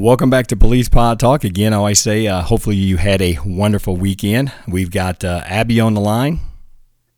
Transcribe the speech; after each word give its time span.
Welcome 0.00 0.30
back 0.30 0.46
to 0.46 0.56
Police 0.56 0.88
Pod 0.88 1.18
Talk. 1.18 1.42
Again, 1.42 1.72
I 1.72 1.76
always 1.76 1.98
say, 1.98 2.28
uh, 2.28 2.40
hopefully, 2.42 2.76
you 2.76 2.98
had 2.98 3.20
a 3.20 3.36
wonderful 3.44 3.96
weekend. 3.96 4.52
We've 4.68 4.92
got 4.92 5.24
uh, 5.24 5.42
Abby 5.44 5.80
on 5.80 5.94
the 5.94 6.00
line. 6.00 6.38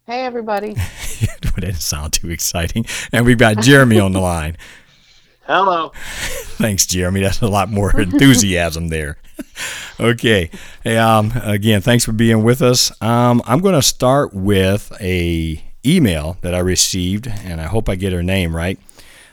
Hey, 0.06 0.24
everybody. 0.24 0.72
that 1.20 1.52
didn't 1.56 1.74
sound 1.74 2.14
too 2.14 2.30
exciting. 2.30 2.86
And 3.12 3.26
we've 3.26 3.36
got 3.36 3.58
Jeremy 3.58 4.00
on 4.00 4.12
the 4.12 4.20
line. 4.20 4.56
Hello. 5.42 5.92
Thanks, 6.56 6.86
Jeremy. 6.86 7.20
That's 7.20 7.42
a 7.42 7.48
lot 7.48 7.68
more 7.68 8.00
enthusiasm 8.00 8.88
there. 8.88 9.18
okay. 10.00 10.50
Hey, 10.82 10.96
um, 10.96 11.32
again, 11.42 11.82
thanks 11.82 12.06
for 12.06 12.12
being 12.12 12.42
with 12.42 12.62
us. 12.62 12.90
Um, 13.02 13.42
I'm 13.44 13.60
going 13.60 13.74
to 13.74 13.82
start 13.82 14.32
with 14.32 14.90
a 15.02 15.62
email 15.84 16.38
that 16.40 16.54
I 16.54 16.60
received, 16.60 17.28
and 17.28 17.60
I 17.60 17.66
hope 17.66 17.90
I 17.90 17.94
get 17.94 18.14
her 18.14 18.22
name 18.22 18.56
right. 18.56 18.80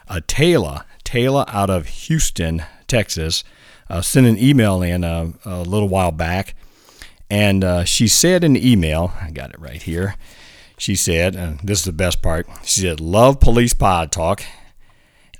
Uh, 0.09 0.19
Taylor, 0.27 0.83
Taylor 1.05 1.45
out 1.47 1.69
of 1.69 1.87
Houston, 1.87 2.65
Texas, 2.87 3.43
uh, 3.89 4.01
sent 4.01 4.27
an 4.27 4.37
email 4.37 4.81
in 4.81 5.03
a, 5.03 5.33
a 5.45 5.61
little 5.61 5.89
while 5.89 6.11
back, 6.11 6.55
and 7.29 7.63
uh, 7.63 7.83
she 7.83 8.07
said 8.07 8.43
in 8.43 8.53
the 8.53 8.71
email, 8.71 9.13
I 9.21 9.31
got 9.31 9.51
it 9.51 9.59
right 9.59 9.81
here. 9.81 10.15
She 10.77 10.95
said, 10.95 11.35
and 11.35 11.59
this 11.61 11.79
is 11.79 11.85
the 11.85 11.91
best 11.91 12.21
part. 12.21 12.47
She 12.63 12.81
said, 12.81 12.99
"Love 12.99 13.39
Police 13.39 13.73
Pod 13.73 14.11
Talk." 14.11 14.43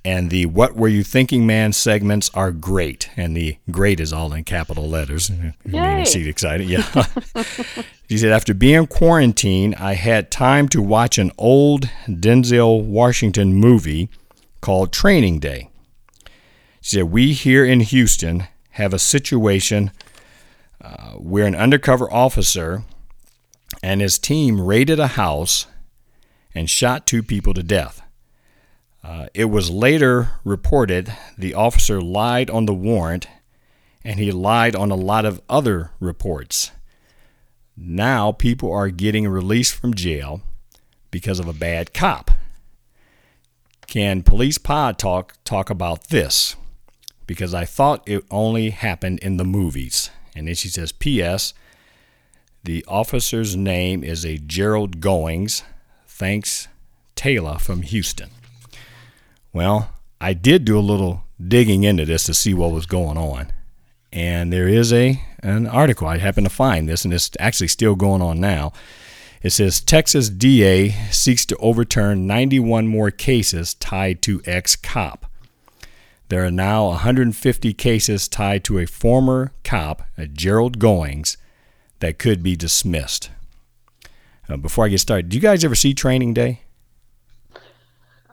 and 0.07 0.30
the 0.30 0.45
What 0.45 0.73
Were 0.73 0.88
You 0.88 1.03
Thinking 1.03 1.45
Man 1.45 1.73
segments 1.73 2.31
are 2.33 2.53
great. 2.53 3.09
And 3.17 3.35
the 3.35 3.57
great 3.69 4.00
is 4.00 4.13
all 4.13 4.31
in 4.31 4.45
capital 4.45 4.88
letters. 4.88 5.29
Yay. 5.66 6.05
See 6.05 6.29
excited? 6.29 6.69
Yeah. 6.69 6.83
she 8.09 8.17
said, 8.17 8.31
After 8.31 8.53
being 8.53 8.88
quarantined, 8.88 9.75
I 9.75 9.95
had 9.95 10.31
time 10.31 10.69
to 10.69 10.81
watch 10.81 11.17
an 11.17 11.31
old 11.38 11.89
Denzel 12.07 12.85
Washington 12.85 13.53
movie 13.53 14.07
called 14.61 14.94
Training 14.94 15.39
Day. 15.39 15.69
She 16.81 16.97
said, 16.97 17.06
We 17.06 17.33
here 17.33 17.66
in 17.66 17.81
Houston 17.81 18.47
have 18.72 18.94
a 18.94 19.00
situation 19.00 19.92
uh, 20.81 21.14
where 21.14 21.45
an 21.45 21.56
undercover 21.56 22.11
officer 22.11 22.84
and 23.84 24.02
his 24.02 24.17
team 24.17 24.61
raided 24.61 25.00
a 25.00 25.08
house 25.08 25.67
and 26.53 26.69
shot 26.69 27.06
two 27.06 27.23
people 27.23 27.53
to 27.53 27.64
death. 27.64 28.02
Uh, 29.03 29.28
it 29.34 29.45
was 29.45 29.69
later 29.69 30.31
reported 30.44 31.14
the 31.38 31.53
officer 31.53 32.02
lied 32.02 32.50
on 32.50 32.66
the 32.66 32.73
warrant 32.73 33.28
and 34.03 34.19
he 34.19 34.31
lied 34.31 34.75
on 34.75 34.91
a 34.91 34.95
lot 34.95 35.25
of 35.25 35.41
other 35.50 35.91
reports. 36.00 36.72
Now 37.75 38.31
people 38.31 38.72
are 38.72 38.89
getting 38.89 39.28
released 39.28 39.75
from 39.75 39.94
jail 39.94 40.41
because 41.12 41.39
of 41.39 41.47
a 41.47 41.53
bad 41.53 41.94
cop. 41.94 42.31
Can 43.86 44.23
Police 44.23 44.58
Pod 44.58 44.97
Talk 44.97 45.36
talk 45.44 45.69
about 45.69 46.09
this? 46.09 46.56
Because 47.28 47.53
I 47.53 47.66
thought 47.66 48.08
it 48.08 48.23
only 48.31 48.72
happened 48.72 49.20
in 49.20 49.38
the 49.38 49.45
movies. 49.45 50.09
And 50.36 50.47
then 50.47 50.56
she 50.56 50.70
says, 50.70 50.92
P.S. 50.92 51.53
The 52.64 52.84
officer's 52.88 53.56
name 53.56 54.03
is 54.03 54.25
a 54.25 54.38
Gerald 54.38 55.00
Goines. 55.00 55.63
Thanks, 56.07 56.68
Taylor 57.16 57.59
from 57.59 57.84
Houston. 57.84 58.29
Well, 59.53 59.91
I 60.19 60.34
did 60.34 60.66
do 60.66 60.78
a 60.78 60.81
little 60.81 61.24
digging 61.46 61.84
into 61.84 62.06
this 62.06 62.24
to 62.25 62.34
see 62.34 62.53
what 62.53 62.72
was 62.72 62.85
going 62.85 63.18
on. 63.18 63.51
And 64.12 64.51
there 64.51 64.68
is 64.68 64.91
a 64.91 65.22
an 65.44 65.68
article 65.68 66.07
I 66.07 66.18
happened 66.18 66.47
to 66.47 66.53
find 66.53 66.90
this 66.90 67.06
and 67.06 67.13
it's 67.13 67.30
actually 67.40 67.68
still 67.68 67.96
going 67.96 68.22
on 68.22 68.40
now. 68.40 68.74
It 69.44 69.51
says 69.51 69.80
Texas 69.80 70.30
DA 70.30 70.90
seeks 71.12 71.46
to 71.46 71.57
overturn 71.57 72.25
91 72.25 72.88
more 72.88 73.12
cases 73.12 73.75
tied 73.75 74.22
to 74.24 74.41
ex-cop. 74.46 75.26
There 76.29 76.43
are 76.45 76.51
now 76.51 76.88
150 76.88 77.73
cases 77.73 78.27
tied 78.27 78.63
to 78.65 78.79
a 78.79 78.85
former 78.85 79.53
cop, 79.63 80.03
a 80.17 80.27
Gerald 80.27 80.77
Goines, 80.79 81.38
that 81.99 82.19
could 82.19 82.43
be 82.43 82.55
dismissed. 82.55 83.29
Uh, 84.49 84.57
before 84.57 84.85
I 84.85 84.89
get 84.89 84.99
started, 84.99 85.29
do 85.29 85.38
you 85.38 85.41
guys 85.41 85.63
ever 85.63 85.75
see 85.75 85.93
Training 85.93 86.33
Day? 86.33 86.61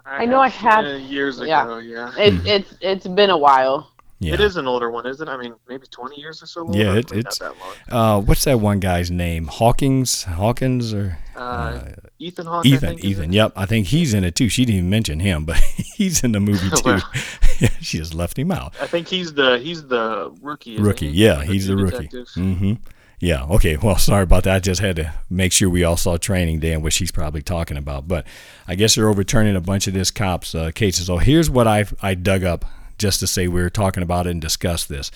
I 0.07 0.27
know 0.27 0.41
I 0.41 0.49
have- 0.49 0.85
seen 0.85 0.95
it 0.97 0.99
years 1.11 1.41
yeah. 1.41 1.65
ago. 1.65 1.79
Yeah. 1.79 2.13
It, 2.19 2.35
Mm-hmm. 2.35 2.47
It's 2.47 2.75
it's 2.81 3.07
been 3.07 3.31
a 3.31 3.39
while. 3.39 3.91
Yeah. 4.21 4.35
It 4.35 4.41
is 4.41 4.57
an 4.57 4.67
older 4.67 4.91
one, 4.91 5.07
isn't 5.07 5.27
it? 5.27 5.31
I 5.31 5.37
mean, 5.37 5.55
maybe 5.69 5.87
20 5.87 6.21
years 6.21 6.43
or 6.43 6.47
so. 6.47 6.63
Older? 6.63 6.79
Yeah, 6.79 6.95
it- 6.95 7.11
it's- 7.13 7.41
not 7.41 7.57
that 7.57 7.61
long. 7.91 8.19
Uh, 8.19 8.21
what's 8.21 8.45
that 8.45 8.61
one 8.61 8.81
guy's 8.81 9.11
name? 9.11 9.47
Hawkins? 9.47 10.25
Hawkins 10.25 10.93
or 10.95 11.19
Uh, 11.37 11.81
Ethan 12.19 12.47
Hawke. 12.47 12.67
I 12.67 12.69
Ethan? 12.69 12.81
think, 12.81 13.05
Ethan. 13.05 13.33
Yep, 13.33 13.53
I 13.57 13.67
think 13.67 13.89
he's 13.89 14.15
in 14.15 14.25
it 14.25 14.35
too. 14.35 14.49
She 14.49 14.65
didn't 14.65 14.79
even 14.79 14.91
mention 14.91 15.21
him, 15.21 15.45
but 15.45 15.57
he's 15.97 16.23
in 16.23 16.33
the 16.33 16.41
movie 16.41 16.71
too. 16.77 16.83
Well. 16.85 17.01
she 17.81 17.99
just 17.99 18.15
left 18.15 18.39
him 18.39 18.51
out. 18.51 18.75
I 18.81 18.87
think 18.87 19.09
he's 19.09 19.35
the 19.35 19.59
he's 19.59 19.87
the 19.87 20.35
rookie. 20.41 20.79
Rookie. 20.79 21.11
he? 21.11 21.25
Yeah, 21.25 21.43
he's 21.45 21.67
the 21.67 21.77
rookie. 21.77 22.09
Mm-hmm. 22.09 22.75
Yeah. 23.21 23.45
Okay. 23.45 23.77
Well, 23.77 23.97
sorry 23.97 24.25
about 24.25 24.45
that. 24.45 24.57
I 24.57 24.59
just 24.59 24.81
had 24.81 24.97
to 24.97 25.15
make 25.31 25.53
sure 25.53 25.71
we 25.71 25.83
all 25.85 25.97
saw 25.97 26.17
Training 26.17 26.61
Day 26.61 26.73
and 26.73 26.83
what 26.83 26.93
she's 26.93 27.11
probably 27.13 27.43
talking 27.43 27.77
about. 27.77 28.07
But 28.07 28.27
I 28.69 28.75
guess 28.75 28.95
they're 28.95 29.09
overturning 29.09 29.57
a 29.57 29.61
bunch 29.61 29.87
of 29.87 29.95
this 29.95 30.11
cops' 30.11 30.55
uh, 30.55 30.73
cases. 30.75 31.07
So 31.07 31.19
here's 31.19 31.49
what 31.49 31.67
I 31.67 31.87
I 32.03 32.15
dug 32.15 32.45
up 32.45 32.65
just 32.99 33.21
to 33.21 33.27
say 33.27 33.49
we 33.49 33.63
were 33.63 33.71
talking 33.71 34.03
about 34.03 34.27
it 34.27 34.31
and 34.31 34.41
discuss 34.41 34.85
this. 34.85 35.11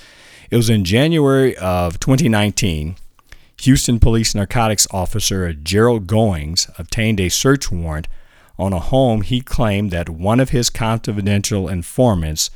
It 0.51 0.57
was 0.57 0.71
in 0.71 0.85
January 0.85 1.57
of 1.57 2.01
2019. 2.01 2.97
Houston 3.63 3.99
Police 3.99 4.35
Narcotics 4.35 4.87
Officer 4.93 5.53
Gerald 5.53 6.07
Goines 6.07 6.71
obtained 6.79 7.19
a 7.19 7.29
search 7.29 7.73
warrant 7.73 8.07
on 8.57 8.73
a 8.73 8.79
home 8.79 9.23
he 9.23 9.41
claimed 9.41 9.91
that 9.91 10.09
one 10.09 10.39
of 10.39 10.51
his 10.51 10.71
confidential 10.71 11.69
informants 11.69 12.51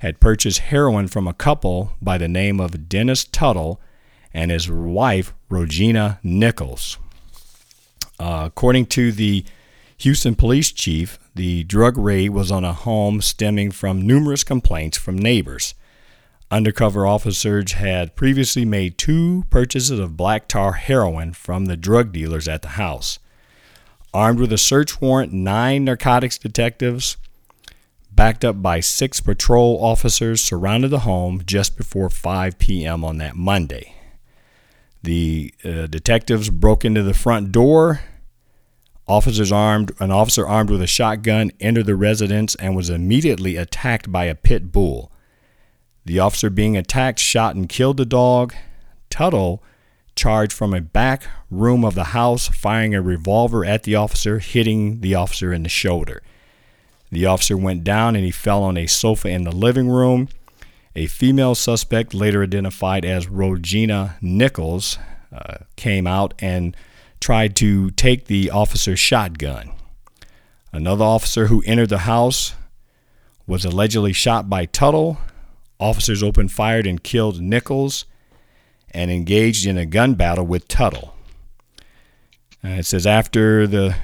had 0.00 0.20
purchased 0.20 0.58
heroin 0.58 1.08
from 1.08 1.26
a 1.26 1.34
couple 1.34 1.92
by 2.02 2.18
the 2.18 2.28
name 2.28 2.60
of 2.60 2.88
Dennis 2.88 3.24
Tuttle 3.24 3.80
and 4.34 4.50
his 4.50 4.70
wife, 4.70 5.32
Regina 5.48 6.18
Nichols. 6.22 6.98
Uh, 8.18 8.44
according 8.46 8.86
to 8.86 9.10
the 9.10 9.44
Houston 9.98 10.34
police 10.34 10.70
chief, 10.70 11.18
the 11.34 11.64
drug 11.64 11.96
raid 11.96 12.30
was 12.30 12.50
on 12.50 12.64
a 12.64 12.72
home 12.72 13.22
stemming 13.22 13.70
from 13.70 14.06
numerous 14.06 14.44
complaints 14.44 14.98
from 14.98 15.16
neighbors. 15.16 15.74
Undercover 16.52 17.06
officers 17.06 17.72
had 17.72 18.14
previously 18.14 18.66
made 18.66 18.98
two 18.98 19.44
purchases 19.48 19.98
of 19.98 20.18
black 20.18 20.48
tar 20.48 20.72
heroin 20.72 21.32
from 21.32 21.64
the 21.64 21.78
drug 21.78 22.12
dealers 22.12 22.46
at 22.46 22.60
the 22.60 22.76
house. 22.76 23.18
Armed 24.12 24.38
with 24.38 24.52
a 24.52 24.58
search 24.58 25.00
warrant, 25.00 25.32
nine 25.32 25.86
narcotics 25.86 26.36
detectives, 26.36 27.16
backed 28.14 28.44
up 28.44 28.60
by 28.60 28.80
six 28.80 29.18
patrol 29.18 29.82
officers, 29.82 30.42
surrounded 30.42 30.88
the 30.88 31.00
home 31.00 31.40
just 31.46 31.74
before 31.78 32.10
5 32.10 32.58
p.m. 32.58 33.02
on 33.02 33.16
that 33.16 33.34
Monday. 33.34 33.94
The 35.02 35.54
uh, 35.64 35.86
detectives 35.86 36.50
broke 36.50 36.84
into 36.84 37.02
the 37.02 37.14
front 37.14 37.50
door. 37.50 38.02
Officers 39.08 39.50
armed, 39.50 39.92
an 40.00 40.10
officer 40.10 40.46
armed 40.46 40.68
with 40.68 40.82
a 40.82 40.86
shotgun 40.86 41.50
entered 41.60 41.86
the 41.86 41.96
residence 41.96 42.56
and 42.56 42.76
was 42.76 42.90
immediately 42.90 43.56
attacked 43.56 44.12
by 44.12 44.26
a 44.26 44.34
pit 44.34 44.70
bull. 44.70 45.11
The 46.04 46.18
officer 46.18 46.50
being 46.50 46.76
attacked 46.76 47.18
shot 47.18 47.54
and 47.54 47.68
killed 47.68 47.96
the 47.96 48.04
dog. 48.04 48.54
Tuttle 49.10 49.62
charged 50.14 50.52
from 50.52 50.74
a 50.74 50.80
back 50.80 51.24
room 51.50 51.84
of 51.84 51.94
the 51.94 52.04
house, 52.04 52.48
firing 52.48 52.94
a 52.94 53.02
revolver 53.02 53.64
at 53.64 53.84
the 53.84 53.94
officer, 53.94 54.38
hitting 54.38 55.00
the 55.00 55.14
officer 55.14 55.52
in 55.52 55.62
the 55.62 55.68
shoulder. 55.68 56.22
The 57.10 57.26
officer 57.26 57.56
went 57.56 57.84
down 57.84 58.16
and 58.16 58.24
he 58.24 58.30
fell 58.30 58.62
on 58.62 58.76
a 58.76 58.86
sofa 58.86 59.28
in 59.28 59.44
the 59.44 59.52
living 59.52 59.88
room. 59.88 60.28
A 60.96 61.06
female 61.06 61.54
suspect, 61.54 62.14
later 62.14 62.42
identified 62.42 63.04
as 63.04 63.28
Regina 63.28 64.16
Nichols, 64.20 64.98
uh, 65.34 65.58
came 65.76 66.06
out 66.06 66.34
and 66.38 66.76
tried 67.20 67.54
to 67.56 67.90
take 67.92 68.26
the 68.26 68.50
officer's 68.50 68.98
shotgun. 68.98 69.72
Another 70.72 71.04
officer 71.04 71.46
who 71.46 71.62
entered 71.66 71.90
the 71.90 71.98
house 71.98 72.54
was 73.46 73.64
allegedly 73.64 74.12
shot 74.12 74.48
by 74.48 74.66
Tuttle. 74.66 75.18
Officers 75.82 76.22
opened 76.22 76.52
fire 76.52 76.80
and 76.80 77.02
killed 77.02 77.40
Nichols 77.40 78.04
and 78.92 79.10
engaged 79.10 79.66
in 79.66 79.76
a 79.76 79.84
gun 79.84 80.14
battle 80.14 80.46
with 80.46 80.68
Tuttle. 80.68 81.14
Uh, 82.64 82.68
it 82.78 82.86
says 82.86 83.06
after 83.06 83.66
the 83.66 83.96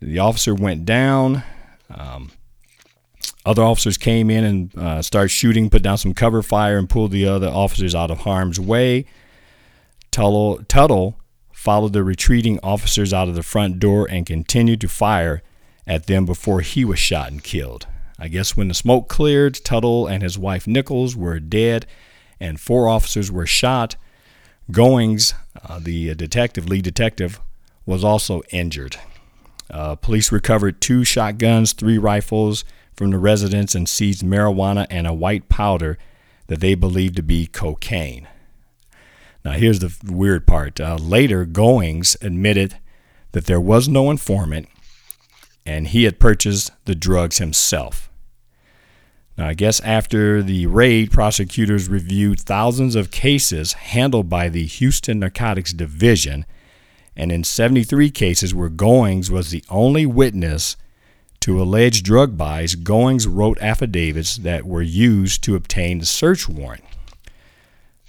the 0.00 0.18
officer 0.18 0.54
went 0.54 0.84
down, 0.84 1.42
um, 1.90 2.30
other 3.44 3.62
officers 3.62 3.96
came 3.96 4.30
in 4.30 4.44
and 4.44 4.78
uh, 4.78 5.02
started 5.02 5.30
shooting, 5.30 5.70
put 5.70 5.82
down 5.82 5.98
some 5.98 6.14
cover 6.14 6.42
fire, 6.42 6.78
and 6.78 6.88
pulled 6.88 7.10
the 7.10 7.26
other 7.26 7.48
officers 7.48 7.94
out 7.94 8.10
of 8.10 8.18
harm's 8.18 8.60
way. 8.60 9.06
Tuttle, 10.10 10.62
Tuttle 10.68 11.18
followed 11.52 11.92
the 11.92 12.04
retreating 12.04 12.60
officers 12.62 13.12
out 13.12 13.28
of 13.28 13.34
the 13.34 13.42
front 13.42 13.78
door 13.78 14.06
and 14.08 14.26
continued 14.26 14.80
to 14.82 14.88
fire 14.88 15.42
at 15.86 16.06
them 16.06 16.26
before 16.26 16.60
he 16.60 16.84
was 16.84 16.98
shot 16.98 17.30
and 17.30 17.42
killed. 17.42 17.86
I 18.18 18.28
guess 18.28 18.56
when 18.56 18.68
the 18.68 18.74
smoke 18.74 19.08
cleared, 19.08 19.54
Tuttle 19.64 20.06
and 20.06 20.22
his 20.22 20.38
wife 20.38 20.66
Nichols 20.66 21.14
were 21.14 21.38
dead, 21.38 21.86
and 22.40 22.60
four 22.60 22.88
officers 22.88 23.30
were 23.30 23.46
shot. 23.46 23.96
Goines, 24.70 25.34
uh, 25.62 25.78
the 25.78 26.14
detective, 26.14 26.68
lead 26.68 26.84
detective, 26.84 27.40
was 27.84 28.02
also 28.02 28.42
injured. 28.50 28.96
Uh, 29.70 29.96
police 29.96 30.32
recovered 30.32 30.80
two 30.80 31.04
shotguns, 31.04 31.72
three 31.72 31.98
rifles 31.98 32.64
from 32.94 33.10
the 33.10 33.18
residence, 33.18 33.74
and 33.74 33.88
seized 33.88 34.22
marijuana 34.22 34.86
and 34.90 35.06
a 35.06 35.14
white 35.14 35.48
powder 35.48 35.98
that 36.46 36.60
they 36.60 36.74
believed 36.74 37.16
to 37.16 37.22
be 37.22 37.46
cocaine. 37.46 38.28
Now, 39.44 39.52
here's 39.52 39.80
the 39.80 39.94
weird 40.10 40.46
part. 40.46 40.80
Uh, 40.80 40.96
later, 40.96 41.44
Goines 41.44 42.16
admitted 42.22 42.78
that 43.32 43.46
there 43.46 43.60
was 43.60 43.88
no 43.88 44.10
informant 44.10 44.68
and 45.66 45.88
he 45.88 46.04
had 46.04 46.20
purchased 46.20 46.70
the 46.84 46.94
drugs 46.94 47.38
himself. 47.38 48.08
Now, 49.36 49.48
I 49.48 49.54
guess 49.54 49.80
after 49.80 50.42
the 50.42 50.66
raid, 50.66 51.10
prosecutors 51.10 51.88
reviewed 51.88 52.40
thousands 52.40 52.94
of 52.94 53.10
cases 53.10 53.74
handled 53.74 54.30
by 54.30 54.48
the 54.48 54.64
Houston 54.64 55.18
Narcotics 55.18 55.74
Division, 55.74 56.46
and 57.14 57.30
in 57.30 57.44
73 57.44 58.10
cases 58.10 58.54
where 58.54 58.70
Goines 58.70 59.28
was 59.28 59.50
the 59.50 59.64
only 59.68 60.06
witness 60.06 60.76
to 61.40 61.60
alleged 61.60 62.04
drug 62.04 62.38
buys, 62.38 62.76
Goines 62.76 63.26
wrote 63.28 63.58
affidavits 63.60 64.36
that 64.38 64.64
were 64.64 64.82
used 64.82 65.44
to 65.44 65.54
obtain 65.54 65.98
the 65.98 66.06
search 66.06 66.48
warrant. 66.48 66.84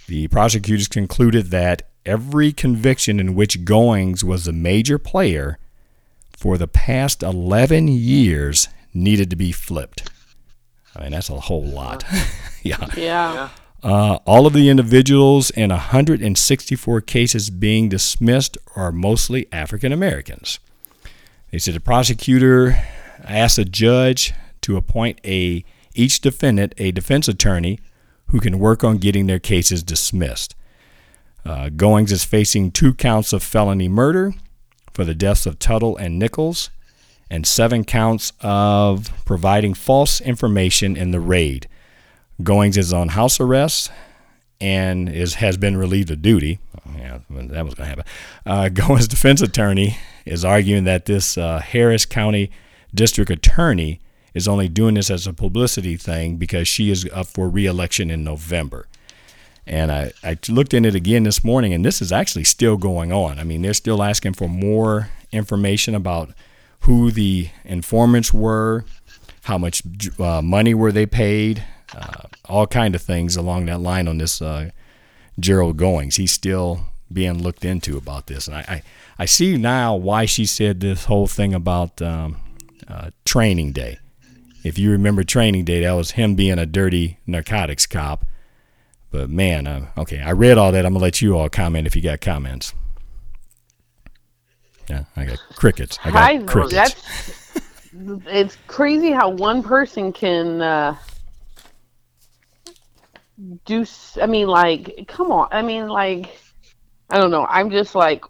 The 0.08 0.30
prosecutors 0.30 0.88
concluded 0.88 1.52
that 1.52 1.90
every 2.06 2.54
conviction 2.54 3.20
in 3.20 3.36
which 3.36 3.66
Goines 3.66 4.24
was 4.24 4.48
a 4.48 4.54
major 4.54 4.98
player 4.98 5.60
for 6.38 6.58
the 6.58 6.68
past 6.68 7.24
11 7.24 7.88
years 7.88 8.70
needed 8.94 9.30
to 9.32 9.36
be 9.36 9.52
flipped. 9.52 10.10
I 10.96 11.02
mean, 11.02 11.12
that's 11.12 11.30
a 11.30 11.40
whole 11.40 11.66
lot. 11.66 12.06
yeah. 12.64 12.88
Yeah. 12.96 13.50
Uh, 13.84 14.20
all 14.26 14.48
of 14.48 14.54
the 14.54 14.70
individuals 14.70 15.50
in 15.52 15.70
164 15.72 17.02
cases 17.02 17.50
being 17.50 17.90
dismissed 17.90 18.58
are 18.76 18.92
mostly 18.92 19.48
African 19.52 19.92
Americans. 19.92 20.60
They 21.52 21.58
said 21.58 21.74
the 21.74 21.80
prosecutor 21.80 22.78
asked 23.24 23.58
a 23.58 23.66
judge 23.66 24.34
to 24.62 24.78
appoint 24.78 25.20
a 25.26 25.64
each 25.96 26.22
defendant 26.22 26.74
a 26.78 26.92
defense 26.92 27.28
attorney 27.28 27.80
who 28.28 28.40
can 28.40 28.60
work 28.60 28.84
on 28.84 28.98
getting 28.98 29.26
their 29.26 29.40
cases 29.40 29.82
dismissed. 29.84 30.56
Uh, 31.46 31.70
Goines 31.70 32.12
is 32.12 32.26
facing 32.26 32.72
two 32.72 32.94
counts 32.94 33.32
of 33.32 33.42
felony 33.42 33.88
murder 33.88 34.34
for 34.98 35.06
the 35.06 35.14
deaths 35.14 35.46
of 35.46 35.60
Tuttle 35.60 35.96
and 35.96 36.18
Nichols, 36.18 36.72
and 37.30 37.46
seven 37.46 37.84
counts 37.84 38.34
of 38.42 39.12
providing 39.26 39.76
false 39.76 40.20
information 40.20 40.98
in 40.98 41.12
the 41.12 41.20
raid. 41.20 41.68
Goines 42.42 42.78
is 42.78 42.92
on 42.92 43.10
house 43.10 43.40
arrest 43.40 43.92
and 44.60 45.08
is 45.08 45.36
has 45.36 45.56
been 45.56 45.78
relieved 45.78 46.10
of 46.10 46.24
duty. 46.24 46.58
Yeah, 46.96 47.20
that 47.30 47.64
was 47.64 47.76
going 47.76 47.86
to 47.92 47.96
happen. 47.96 48.06
Uh, 48.44 48.70
Goines' 48.74 49.08
defense 49.08 49.40
attorney 49.40 50.00
is 50.26 50.44
arguing 50.44 50.86
that 50.86 51.06
this 51.06 51.38
uh, 51.38 51.60
Harris 51.60 52.08
County 52.08 52.50
District 52.92 53.30
Attorney 53.30 54.02
is 54.34 54.48
only 54.48 54.68
doing 54.68 54.96
this 54.96 55.12
as 55.12 55.28
a 55.28 55.34
publicity 55.34 55.96
thing 55.96 56.38
because 56.38 56.68
she 56.68 56.90
is 56.90 57.08
up 57.14 57.28
for 57.28 57.48
reelection 57.48 58.10
in 58.10 58.24
November. 58.24 58.88
And 59.68 59.92
I, 59.92 60.14
I 60.24 60.38
looked 60.48 60.74
in 60.74 60.86
it 60.86 60.96
again 60.96 61.24
this 61.24 61.44
morning, 61.44 61.74
and 61.74 61.84
this 61.84 62.02
is 62.02 62.12
actually 62.12 62.46
still 62.46 62.78
going 62.78 63.12
on. 63.12 63.38
I 63.38 63.44
mean, 63.44 63.62
they're 63.62 63.74
still 63.74 64.02
asking 64.02 64.34
for 64.34 64.48
more 64.48 65.10
information 65.32 65.94
about 65.94 66.30
who 66.82 67.12
the 67.12 67.50
informants 67.66 68.34
were, 68.34 68.86
how 69.44 69.58
much 69.58 69.84
uh, 70.20 70.42
money 70.42 70.74
were 70.74 70.94
they 70.94 71.06
paid, 71.06 71.66
uh, 71.94 72.24
all 72.46 72.66
kind 72.66 72.96
of 72.96 73.02
things 73.02 73.36
along 73.36 73.66
that 73.66 73.82
line 73.82 74.08
on 74.08 74.20
this 74.20 74.42
uh, 74.42 74.70
Gerald 75.38 75.78
Goines. 75.78 76.16
He's 76.16 76.32
still 76.32 76.86
being 77.12 77.44
looked 77.44 77.66
into 77.66 77.98
about 77.98 78.28
this, 78.28 78.48
and 78.48 78.56
I, 78.56 78.60
I, 78.62 78.84
I 79.20 79.26
see 79.26 79.58
now 79.58 79.96
why 79.96 80.26
she 80.26 80.46
said 80.46 80.80
this 80.80 81.06
whole 81.06 81.28
thing 81.28 81.54
about 81.54 82.02
um, 82.02 82.38
uh, 82.88 83.10
training 83.26 83.74
day. 83.74 84.00
If 84.64 84.80
you 84.80 84.92
remember 84.92 85.24
training 85.24 85.66
day, 85.66 85.82
that 85.82 85.92
was 85.92 86.12
him 86.12 86.36
being 86.36 86.58
a 86.58 86.66
dirty 86.66 87.20
narcotics 87.26 87.86
cop 87.86 88.26
but 89.12 89.30
man, 89.30 89.68
uh, 89.68 89.88
okay, 89.98 90.20
I 90.20 90.32
read 90.32 90.58
all 90.58 90.72
that. 90.72 90.86
I'm 90.86 90.94
gonna 90.94 91.04
let 91.04 91.22
you 91.22 91.38
all 91.38 91.50
comment 91.50 91.88
if 91.88 91.96
you 91.96 92.02
got 92.02 92.22
comments. 92.22 92.74
Yeah, 94.90 95.04
I 95.16 95.26
got 95.26 95.40
crickets. 95.56 96.00
I 96.04 96.12
got 96.12 96.24
I, 96.24 96.44
crickets. 96.44 96.74
That's, 96.74 97.62
it's 98.28 98.58
crazy 98.68 99.12
how 99.12 99.30
one 99.30 99.64
person 99.64 100.14
can 100.14 100.62
uh, 100.62 100.96
do. 103.66 103.86
I 104.22 104.28
mean, 104.28 104.48
like, 104.48 105.06
come 105.08 105.32
on. 105.32 105.50
I 105.52 105.62
mean, 105.62 105.88
like, 105.88 106.40
I 107.10 107.18
don't 107.18 107.32
know. 107.32 107.46
I'm 107.46 107.70
just 107.70 107.96
like, 107.96 108.24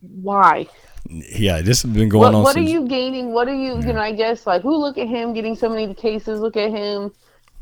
why? 0.00 0.66
Yeah, 1.08 1.60
this 1.62 1.82
has 1.82 1.92
been 1.92 2.08
going 2.08 2.20
what, 2.20 2.34
on. 2.34 2.42
What 2.42 2.54
since, 2.54 2.68
are 2.68 2.72
you 2.72 2.86
gaining? 2.86 3.32
What 3.32 3.48
are 3.48 3.54
you? 3.54 3.74
Yeah. 3.74 3.86
You 3.86 3.92
know, 3.94 4.00
I 4.00 4.12
guess 4.12 4.46
like, 4.46 4.62
who 4.62 4.76
look 4.76 4.98
at 4.98 5.08
him 5.08 5.32
getting 5.32 5.56
so 5.56 5.68
many 5.68 5.92
cases? 5.94 6.40
Look 6.40 6.56
at 6.56 6.70
him 6.70 7.12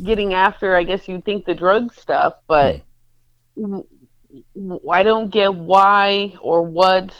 getting 0.02 0.34
after, 0.34 0.76
I 0.76 0.82
guess 0.82 1.08
you'd 1.08 1.24
think 1.24 1.44
the 1.44 1.54
drug 1.54 1.94
stuff, 1.94 2.34
but 2.46 2.82
hmm. 3.56 3.80
I 4.90 5.02
don't 5.02 5.30
get 5.30 5.54
why 5.54 6.34
or 6.40 6.62
what. 6.62 7.14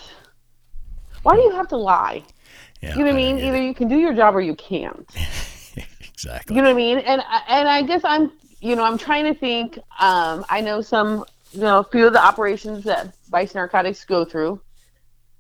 Why 1.23 1.37
do 1.37 1.43
you 1.43 1.53
have 1.53 1.69
to 1.69 1.77
lie? 1.77 2.23
Yeah, 2.83 2.93
you 2.93 2.99
know 3.01 3.07
what 3.07 3.15
I 3.15 3.17
mean? 3.17 3.39
Either 3.39 3.63
you 3.63 3.75
can 3.75 3.89
do 3.89 3.97
your 3.97 4.15
job 4.15 4.37
or 4.37 4.41
you 4.41 4.55
can't. 4.55 5.09
exactly. 6.01 6.55
You 6.55 6.63
know 6.63 6.69
what 6.69 6.75
I 6.75 6.77
mean? 6.77 6.99
And 6.99 7.23
and 7.49 7.69
I 7.69 7.83
guess 7.83 8.03
I'm, 8.05 8.33
you 8.61 8.77
know, 8.77 8.85
I'm 8.85 8.99
trying 8.99 9.25
to 9.25 9.35
think. 9.35 9.79
Um, 9.99 10.45
I 10.49 10.61
know 10.61 10.83
some, 10.83 11.25
you 11.53 11.61
know, 11.61 11.79
a 11.79 11.85
few 11.85 12.07
of 12.07 12.13
the 12.13 12.23
operations 12.23 12.85
that 12.85 13.15
Vice 13.31 13.55
Narcotics 13.55 14.05
go 14.05 14.25
through. 14.25 14.61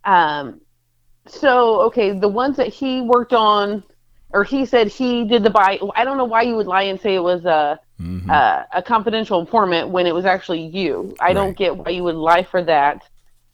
Um, 0.04 0.60
so 1.26 1.80
okay, 1.82 2.18
the 2.18 2.28
ones 2.28 2.56
that 2.56 2.68
he 2.68 3.02
worked 3.02 3.32
on 3.32 3.84
or 4.36 4.44
he 4.44 4.66
said 4.66 4.88
he 4.88 5.24
did 5.24 5.42
the 5.42 5.48
buy. 5.48 5.78
I 5.94 6.04
don't 6.04 6.18
know 6.18 6.26
why 6.26 6.42
you 6.42 6.56
would 6.56 6.66
lie 6.66 6.82
and 6.82 7.00
say 7.00 7.14
it 7.14 7.22
was 7.22 7.46
a 7.46 7.80
mm-hmm. 7.98 8.28
a, 8.28 8.66
a, 8.74 8.82
confidential 8.82 9.40
informant 9.40 9.88
when 9.88 10.06
it 10.06 10.14
was 10.14 10.26
actually 10.26 10.60
you. 10.60 11.16
I 11.18 11.28
right. 11.28 11.32
don't 11.32 11.56
get 11.56 11.74
why 11.74 11.88
you 11.88 12.04
would 12.04 12.16
lie 12.16 12.42
for 12.42 12.62
that. 12.64 13.02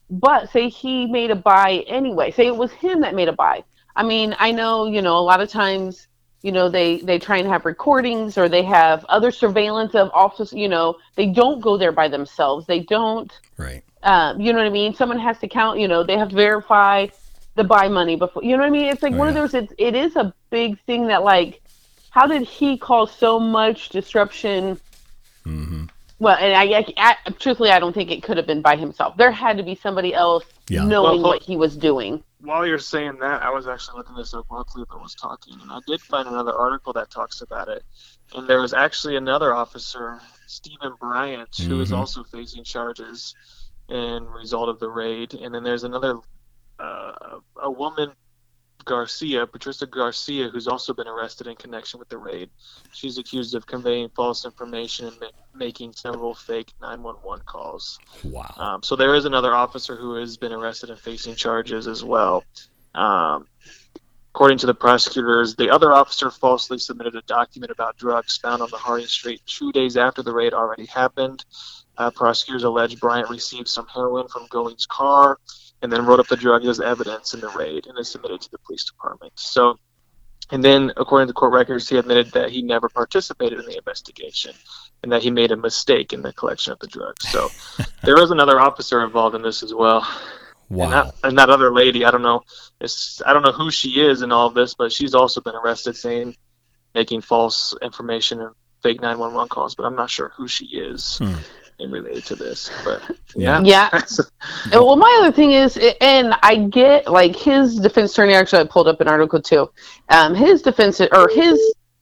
But 0.09 0.49
say 0.51 0.67
he 0.67 1.05
made 1.05 1.31
a 1.31 1.35
buy 1.35 1.85
anyway. 1.87 2.31
Say 2.31 2.47
it 2.47 2.57
was 2.57 2.73
him 2.73 2.99
that 2.99 3.15
made 3.15 3.29
a 3.29 3.33
buy. 3.33 3.63
I 3.95 4.03
mean, 4.03 4.35
I 4.39 4.51
know 4.51 4.85
you 4.85 5.01
know 5.01 5.17
a 5.17 5.23
lot 5.31 5.39
of 5.39 5.49
times 5.49 6.07
you 6.41 6.51
know 6.51 6.67
they 6.67 6.97
they 6.97 7.17
try 7.17 7.37
and 7.37 7.47
have 7.47 7.63
recordings 7.63 8.37
or 8.37 8.49
they 8.49 8.63
have 8.63 9.05
other 9.05 9.31
surveillance 9.31 9.95
of 9.95 10.11
officers. 10.13 10.51
You 10.51 10.67
know 10.67 10.97
they 11.15 11.27
don't 11.27 11.61
go 11.61 11.77
there 11.77 11.93
by 11.93 12.09
themselves. 12.09 12.67
They 12.67 12.81
don't. 12.81 13.31
Right. 13.55 13.83
Um, 14.03 14.41
you 14.41 14.51
know 14.51 14.59
what 14.59 14.67
I 14.67 14.69
mean? 14.81 14.93
Someone 14.93 15.19
has 15.19 15.39
to 15.39 15.47
count. 15.47 15.79
You 15.79 15.87
know 15.87 16.03
they 16.03 16.17
have 16.17 16.27
to 16.27 16.35
verify 16.35 17.07
the 17.55 17.63
buy 17.63 17.87
money 17.87 18.15
before. 18.15 18.43
You 18.43 18.57
know 18.57 18.63
what 18.63 18.67
I 18.67 18.71
mean? 18.71 18.85
It's 18.85 19.03
like 19.03 19.13
oh, 19.13 19.17
one 19.17 19.33
yeah. 19.33 19.43
of 19.43 19.51
those. 19.51 19.63
It, 19.63 19.73
it 19.77 19.95
is 19.95 20.15
a 20.15 20.33
big 20.49 20.79
thing 20.81 21.07
that 21.07 21.23
like, 21.23 21.61
how 22.09 22.27
did 22.27 22.43
he 22.43 22.77
cause 22.77 23.11
so 23.15 23.39
much 23.39 23.89
disruption? 23.89 24.79
Mm-hmm. 25.45 25.85
Well, 26.19 26.37
and 26.39 26.53
I, 26.53 26.79
I, 26.79 26.85
I, 26.97 27.31
truthfully, 27.31 27.71
I 27.71 27.79
don't 27.79 27.93
think 27.93 28.09
it 28.11 28.23
could 28.23 28.37
have 28.37 28.47
been 28.47 28.61
by 28.61 28.75
himself. 28.75 29.17
There 29.17 29.31
had 29.31 29.57
to 29.57 29.63
be 29.63 29.75
somebody 29.75 30.13
else 30.13 30.45
yeah. 30.69 30.85
knowing 30.85 31.21
well, 31.21 31.31
what 31.31 31.43
he 31.43 31.57
was 31.57 31.75
doing. 31.75 32.23
While 32.39 32.65
you're 32.65 32.79
saying 32.79 33.17
that, 33.19 33.41
I 33.41 33.49
was 33.49 33.67
actually 33.67 33.97
looking 33.97 34.15
at 34.15 34.19
this 34.19 34.33
up 34.33 34.45
while 34.47 34.63
Cleveland 34.63 35.01
was 35.01 35.15
talking, 35.15 35.55
and 35.61 35.71
I 35.71 35.79
did 35.87 36.01
find 36.01 36.27
another 36.27 36.53
article 36.53 36.93
that 36.93 37.09
talks 37.09 37.41
about 37.41 37.67
it. 37.67 37.83
And 38.35 38.47
there 38.47 38.61
was 38.61 38.73
actually 38.73 39.15
another 39.15 39.53
officer, 39.53 40.21
Stephen 40.47 40.93
Bryant, 40.99 41.51
mm-hmm. 41.51 41.69
who 41.69 41.81
is 41.81 41.89
mm-hmm. 41.89 41.99
also 41.99 42.23
facing 42.23 42.63
charges 42.63 43.35
in 43.89 44.25
result 44.25 44.69
of 44.69 44.79
the 44.79 44.89
raid. 44.89 45.33
And 45.33 45.53
then 45.53 45.63
there's 45.63 45.83
another 45.83 46.19
uh, 46.83 47.39
a 47.61 47.71
woman, 47.71 48.11
Garcia, 48.85 49.47
Patricia 49.47 49.85
Garcia, 49.85 50.49
who's 50.49 50.67
also 50.67 50.93
been 50.93 51.07
arrested 51.07 51.47
in 51.47 51.55
connection 51.55 51.99
with 51.99 52.09
the 52.09 52.17
raid. 52.17 52.49
She's 52.91 53.17
accused 53.17 53.55
of 53.55 53.65
conveying 53.65 54.09
false 54.09 54.45
information 54.45 55.07
and 55.07 55.19
ma- 55.19 55.27
making 55.55 55.93
several 55.93 56.33
fake 56.33 56.73
911 56.81 57.45
calls. 57.45 57.99
Wow. 58.25 58.53
Um, 58.57 58.83
so 58.83 58.95
there 58.95 59.15
is 59.15 59.25
another 59.25 59.53
officer 59.53 59.95
who 59.95 60.15
has 60.15 60.35
been 60.35 60.51
arrested 60.51 60.89
and 60.89 60.99
facing 60.99 61.35
charges 61.35 61.87
as 61.87 62.03
well. 62.03 62.43
Um, 62.93 63.47
according 64.33 64.57
to 64.59 64.65
the 64.65 64.73
prosecutors, 64.73 65.55
the 65.55 65.69
other 65.69 65.93
officer 65.93 66.29
falsely 66.29 66.79
submitted 66.79 67.15
a 67.15 67.21
document 67.21 67.71
about 67.71 67.97
drugs 67.97 68.37
found 68.37 68.61
on 68.61 68.69
the 68.69 68.77
Harding 68.77 69.07
Street 69.07 69.41
two 69.45 69.71
days 69.71 69.95
after 69.95 70.21
the 70.21 70.33
raid 70.33 70.53
already 70.53 70.85
happened. 70.87 71.45
Uh, 71.97 72.11
prosecutors 72.11 72.63
allege 72.63 72.99
Bryant 72.99 73.29
received 73.29 73.67
some 73.67 73.87
heroin 73.87 74.27
from 74.27 74.47
Goines' 74.47 74.87
car 74.87 75.37
and 75.83 75.91
then 75.91 76.05
wrote 76.05 76.19
up 76.19 76.27
the 76.27 76.37
drug 76.37 76.65
as 76.65 76.79
evidence 76.79 77.33
in 77.33 77.41
the 77.41 77.49
raid 77.49 77.85
and 77.85 77.97
then 77.97 78.03
submitted 78.05 78.41
to 78.41 78.49
the 78.49 78.57
police 78.59 78.85
department. 78.85 79.33
So 79.35 79.77
And 80.51 80.63
then, 80.63 80.91
according 80.97 81.27
to 81.27 81.33
court 81.33 81.53
records, 81.53 81.87
he 81.89 81.97
admitted 81.97 82.31
that 82.31 82.49
he 82.49 82.61
never 82.61 82.89
participated 82.89 83.59
in 83.59 83.65
the 83.65 83.77
investigation 83.77 84.53
and 85.03 85.11
that 85.11 85.21
he 85.21 85.29
made 85.29 85.51
a 85.51 85.57
mistake 85.57 86.13
in 86.13 86.21
the 86.21 86.33
collection 86.33 86.73
of 86.73 86.79
the 86.79 86.87
drugs. 86.87 87.27
So 87.29 87.49
there 88.03 88.15
was 88.15 88.31
another 88.31 88.59
officer 88.59 89.03
involved 89.03 89.35
in 89.35 89.41
this 89.41 89.61
as 89.61 89.73
well. 89.73 90.07
Wow. 90.69 90.85
And 90.85 90.93
that, 90.93 91.15
and 91.23 91.37
that 91.37 91.49
other 91.49 91.71
lady, 91.71 92.05
I 92.05 92.11
don't 92.11 92.23
know, 92.23 92.41
it's, 92.79 93.21
I 93.25 93.33
don't 93.33 93.43
know 93.43 93.51
who 93.51 93.69
she 93.69 94.01
is 94.01 94.21
in 94.21 94.31
all 94.31 94.47
of 94.47 94.53
this, 94.53 94.73
but 94.73 94.91
she's 94.91 95.13
also 95.13 95.41
been 95.41 95.55
arrested 95.55 95.95
saying 95.95 96.35
making 96.95 97.21
false 97.21 97.75
information 97.81 98.41
and 98.41 98.51
fake 98.81 99.01
911 99.01 99.49
calls, 99.49 99.75
but 99.75 99.85
I'm 99.85 99.95
not 99.95 100.09
sure 100.09 100.31
who 100.35 100.47
she 100.47 100.65
is 100.65 101.17
Hmm. 101.17 101.35
In 101.79 101.91
related 101.91 102.23
to 102.25 102.35
this. 102.35 102.69
But 102.83 103.01
yeah, 103.35 103.61
Yeah. 103.63 103.89
Uh, 103.91 103.99
Well, 104.73 104.95
my 104.95 105.17
other 105.21 105.31
thing 105.31 105.51
is, 105.51 105.77
and 106.01 106.33
I 106.43 106.55
get 106.55 107.11
like 107.11 107.35
his 107.35 107.75
defense 107.79 108.11
attorney. 108.13 108.33
Actually, 108.33 108.61
I 108.63 108.65
pulled 108.65 108.87
up 108.87 109.01
an 109.01 109.07
article 109.07 109.41
too. 109.41 109.69
Um, 110.09 110.33
his 110.35 110.61
defense 110.61 110.99
or 111.01 111.29
his 111.33 111.59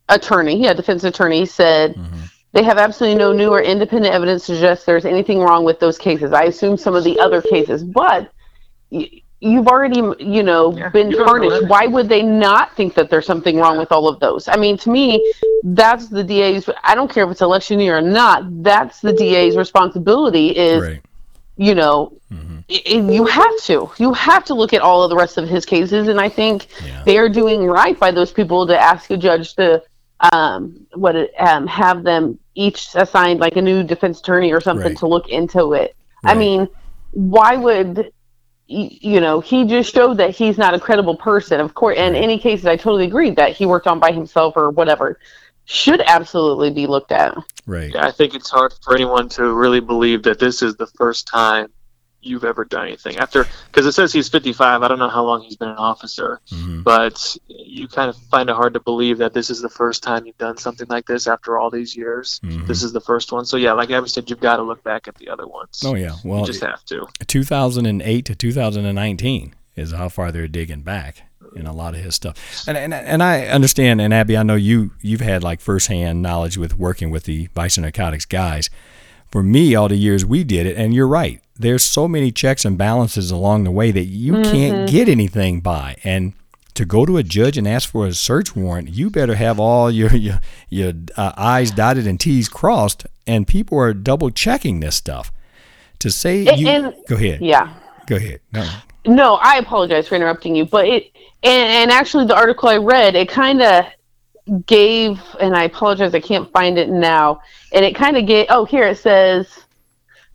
attorney, 0.10 0.62
yeah, 0.62 0.74
defense 0.74 1.04
attorney 1.04 1.46
said 1.46 1.96
Mhm. 1.96 2.30
they 2.54 2.64
have 2.64 2.78
absolutely 2.78 3.18
no 3.18 3.32
new 3.32 3.50
or 3.50 3.62
independent 3.62 4.14
evidence 4.14 4.46
to 4.48 4.54
suggest 4.56 4.86
there's 4.86 5.06
anything 5.06 5.40
wrong 5.40 5.64
with 5.64 5.80
those 5.80 5.98
cases. 5.98 6.34
I 6.34 6.44
assume 6.44 6.76
some 6.78 6.96
of 6.96 7.04
the 7.04 7.20
other 7.20 7.42
cases, 7.42 7.84
but 7.84 8.30
y- 8.90 9.10
you've 9.42 9.68
already, 9.68 10.02
you 10.24 10.44
know, 10.44 10.76
Yeah, 10.78 10.90
been 10.90 11.12
you 11.12 11.18
tarnished. 11.26 11.68
Why 11.68 11.88
would 11.88 12.08
they 12.08 12.22
not 12.22 12.76
think 12.76 12.94
that 12.94 13.10
there's 13.10 13.26
something 13.26 13.58
wrong 13.58 13.78
with 13.78 13.92
all 13.92 14.08
of 14.08 14.20
those? 14.20 14.48
I 14.48 14.56
mean, 14.56 14.78
to 14.78 14.90
me, 14.90 15.34
that's 15.64 16.08
the 16.08 16.24
DA's. 16.24 16.70
I 16.84 16.96
don't 16.96 17.12
care 17.12 17.26
if 17.26 17.32
it's 17.32 17.42
election 17.42 17.80
year 17.80 17.98
or 17.98 18.02
not. 18.02 18.44
That's 18.64 19.02
the 19.02 19.12
DA's 19.14 19.58
responsibility. 19.58 20.50
Is 20.50 20.82
Right. 20.82 21.02
you 21.58 21.76
know, 21.76 22.14
Mhm. 22.34 22.64
i 22.72 22.82
i- 22.96 23.12
you 23.14 23.26
have 23.26 23.58
to. 23.64 23.90
You 23.98 24.14
have 24.14 24.46
to 24.46 24.54
look 24.54 24.74
at 24.74 24.82
all 24.82 25.04
of 25.04 25.10
the 25.10 25.16
rest 25.18 25.38
of 25.38 25.48
his 25.50 25.66
cases, 25.66 26.08
and 26.08 26.20
I 26.22 26.30
think 26.30 26.68
Yeah. 26.86 27.02
they 27.06 27.18
are 27.18 27.28
doing 27.30 27.66
right 27.66 28.00
by 28.00 28.12
those 28.12 28.32
people 28.32 28.66
to 28.68 28.80
ask 28.80 29.10
a 29.12 29.18
judge 29.18 29.56
to 29.56 29.82
um, 30.34 30.76
what 30.94 31.16
it, 31.16 31.34
um, 31.40 31.66
have 31.66 32.04
them 32.04 32.38
each 32.54 32.90
assigned 32.94 33.40
like 33.40 33.56
a 33.56 33.62
new 33.62 33.82
defense 33.82 34.20
attorney 34.20 34.52
or 34.54 34.62
something 34.62 34.90
Right. 34.90 34.98
to 35.00 35.08
look 35.08 35.28
into 35.30 35.74
it. 35.74 35.96
I 36.24 36.36
mean, 36.36 36.68
why 37.14 37.56
would 37.58 37.98
y- 37.98 38.10
you 38.72 39.20
know? 39.20 39.40
He 39.42 39.66
just 39.66 39.94
showed 39.94 40.18
that 40.18 40.32
he's 40.32 40.58
not 40.58 40.74
a 40.74 40.80
credible 40.80 41.16
person. 41.16 41.60
Of 41.60 41.74
course, 41.74 41.98
in 41.98 42.16
any 42.16 42.40
cases, 42.40 42.66
I 42.66 42.78
totally 42.78 43.06
agree 43.06 43.32
that 43.32 43.56
he 43.56 43.66
worked 43.66 43.88
on 43.88 44.00
by 44.00 44.12
himself 44.12 44.54
or 44.56 44.70
whatever 44.70 45.20
should 45.66 46.02
absolutely 46.02 46.72
be 46.72 46.88
looked 46.88 47.12
at. 47.12 47.38
Right. 47.66 47.94
Yeah, 47.94 48.06
I 48.06 48.12
think 48.12 48.34
it's 48.34 48.50
hard 48.50 48.74
for 48.82 48.96
anyone 48.96 49.30
to 49.30 49.54
really 49.54 49.80
believe 49.80 50.24
that 50.24 50.40
this 50.40 50.62
is 50.62 50.76
the 50.76 50.88
first 50.88 51.28
time 51.28 51.68
you've 52.22 52.44
ever 52.44 52.64
done 52.66 52.86
anything 52.88 53.18
after 53.18 53.46
because 53.68 53.86
it 53.86 53.92
says 53.94 54.14
he's 54.14 54.30
55 54.30 54.84
i 54.84 54.88
don't 54.88 55.00
know 55.00 55.10
how 55.10 55.24
long 55.24 55.42
he's 55.42 55.56
been 55.56 55.70
an 55.70 55.76
officer 55.78 56.40
Mhm. 56.52 56.84
but 56.84 57.36
you 57.48 57.88
kind 57.88 58.10
of 58.10 58.18
find 58.30 58.50
it 58.50 58.56
hard 58.56 58.74
to 58.76 58.80
believe 58.80 59.18
that 59.18 59.34
this 59.34 59.50
is 59.50 59.62
the 59.62 59.70
first 59.70 60.04
time 60.04 60.26
you've 60.26 60.38
done 60.38 60.58
something 60.58 60.88
like 60.90 61.06
this 61.08 61.26
after 61.28 61.58
all 61.58 61.70
these 61.72 61.96
years 61.96 62.40
Mhm. 62.44 62.68
this 62.68 62.84
is 62.84 62.94
the 62.94 63.02
first 63.02 63.32
one 63.32 63.46
so 63.46 63.58
yeah 63.58 63.74
like 63.74 63.90
Abby 63.90 64.08
said 64.08 64.30
you've 64.30 64.40
got 64.40 64.58
to 64.58 64.64
look 64.64 64.84
back 64.84 65.08
at 65.08 65.16
the 65.16 65.30
other 65.30 65.48
ones 65.48 65.82
Oh 65.86 65.96
yeah. 65.96 66.16
Well, 66.24 66.42
you 66.42 66.46
just 66.48 66.62
have 66.62 66.84
to 66.86 67.08
2008 67.28 68.26
to 68.26 68.36
2019 68.36 69.54
is 69.76 69.92
how 69.94 70.10
far 70.10 70.32
they're 70.32 70.48
digging 70.48 70.82
back 70.82 71.24
in 71.56 71.66
a 71.66 71.74
lot 71.74 71.94
of 71.96 72.02
his 72.02 72.16
stuff. 72.16 72.64
And 72.68 72.78
and, 72.78 72.94
and 72.94 73.22
I 73.24 73.46
understand. 73.48 74.00
And 74.00 74.14
Abby, 74.14 74.38
I 74.38 74.44
know 74.44 74.56
you 74.56 74.92
you've 75.02 75.22
had 75.22 75.44
like 75.44 75.60
firsthand 75.60 76.22
knowledge 76.22 76.58
with 76.58 76.78
working 76.78 77.10
with 77.10 77.24
the 77.24 77.50
Vice 77.56 77.78
Narcotics 77.78 78.26
guys. 78.26 78.70
For 79.32 79.42
me, 79.44 79.74
all 79.76 79.88
the 79.88 79.96
years 79.96 80.26
we 80.26 80.44
did 80.44 80.66
it, 80.66 80.78
and 80.78 80.94
you're 80.94 81.08
right. 81.08 81.42
There's 81.58 81.84
so 81.84 82.08
many 82.08 82.32
checks 82.32 82.66
and 82.66 82.78
balances 82.78 83.32
along 83.32 83.64
the 83.64 83.72
way 83.72 83.92
that 83.92 84.06
you 84.06 84.42
can't 84.42 84.90
get 84.90 85.08
anything 85.08 85.62
by. 85.62 85.96
And 86.04 86.34
to 86.74 86.86
go 86.86 87.06
to 87.06 87.18
a 87.18 87.24
judge 87.24 87.58
and 87.58 87.68
ask 87.68 87.90
for 87.90 88.08
a 88.08 88.14
search 88.14 88.56
warrant, 88.56 88.90
you 88.90 89.10
better 89.10 89.36
have 89.36 89.60
all 89.60 89.90
your 89.92 90.14
your, 90.16 90.40
your 90.70 90.94
uh, 91.16 91.32
I's 91.38 91.72
dotted 91.72 92.08
and 92.08 92.20
T's 92.20 92.50
crossed. 92.50 93.06
And 93.28 93.48
people 93.48 93.78
are 93.80 93.94
double 93.94 94.32
checking 94.32 94.80
this 94.80 94.96
stuff. 94.96 95.32
To 96.00 96.10
say 96.12 96.46
And- 96.48 96.60
you 96.60 96.68
and- 96.68 96.94
go 97.08 97.16
ahead, 97.16 97.42
Yeah. 97.42 97.70
go 98.08 98.16
ahead. 98.16 98.40
No. 98.52 98.68
No, 99.06 99.36
I 99.42 99.58
apologize 99.58 100.08
for 100.08 100.16
interrupting 100.16 100.56
you, 100.56 100.66
but 100.66 100.88
it 100.88 101.12
and, 101.44 101.70
and 101.72 101.92
actually 101.92 102.26
the 102.26 102.36
article 102.36 102.70
I 102.70 102.78
read 102.78 103.16
it 103.16 103.30
kind 103.30 103.62
of 103.62 103.86
gave, 104.66 105.22
and 105.40 105.56
I 105.56 105.64
apologize 105.64 106.14
I 106.14 106.20
can't 106.20 106.52
find 106.52 106.78
it 106.78 106.90
now, 106.90 107.42
and 107.74 107.86
it 107.86 107.96
kind 107.96 108.18
of 108.18 108.26
gave. 108.26 108.48
Oh, 108.50 108.66
here 108.66 108.88
it 108.88 108.98
says 108.98 109.48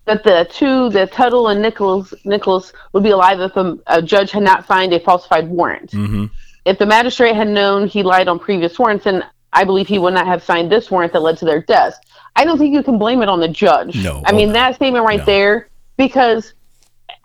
that 0.06 0.24
the 0.24 0.48
two, 0.50 0.88
the 0.90 1.06
Tuttle 1.06 1.48
and 1.48 1.60
Nichols, 1.60 2.14
Nichols 2.24 2.72
would 2.92 3.02
be 3.02 3.10
alive 3.10 3.40
if 3.40 3.56
a, 3.56 3.78
a 3.88 4.00
judge 4.00 4.30
had 4.30 4.42
not 4.42 4.66
signed 4.66 4.92
a 4.92 5.00
falsified 5.00 5.48
warrant. 5.48 5.90
Mm-hmm. 5.90 6.26
If 6.64 6.78
the 6.78 6.86
magistrate 6.86 7.36
had 7.36 7.48
known 7.48 7.86
he 7.86 8.02
lied 8.02 8.28
on 8.28 8.38
previous 8.38 8.78
warrants, 8.78 9.04
then 9.04 9.24
I 9.52 9.64
believe 9.64 9.86
he 9.86 9.98
would 9.98 10.14
not 10.14 10.26
have 10.26 10.42
signed 10.42 10.70
this 10.70 10.90
warrant 10.90 11.12
that 11.12 11.20
led 11.20 11.38
to 11.38 11.44
their 11.44 11.62
deaths. 11.62 11.98
I 12.34 12.44
don't 12.44 12.58
think 12.58 12.74
you 12.74 12.82
can 12.82 12.98
blame 12.98 13.22
it 13.22 13.28
on 13.28 13.40
the 13.40 13.48
judge. 13.48 14.02
No, 14.02 14.22
I 14.26 14.32
oh, 14.32 14.36
mean 14.36 14.52
that 14.52 14.74
statement 14.76 15.04
right 15.04 15.20
No. 15.20 15.24
there 15.24 15.68
because 15.96 16.54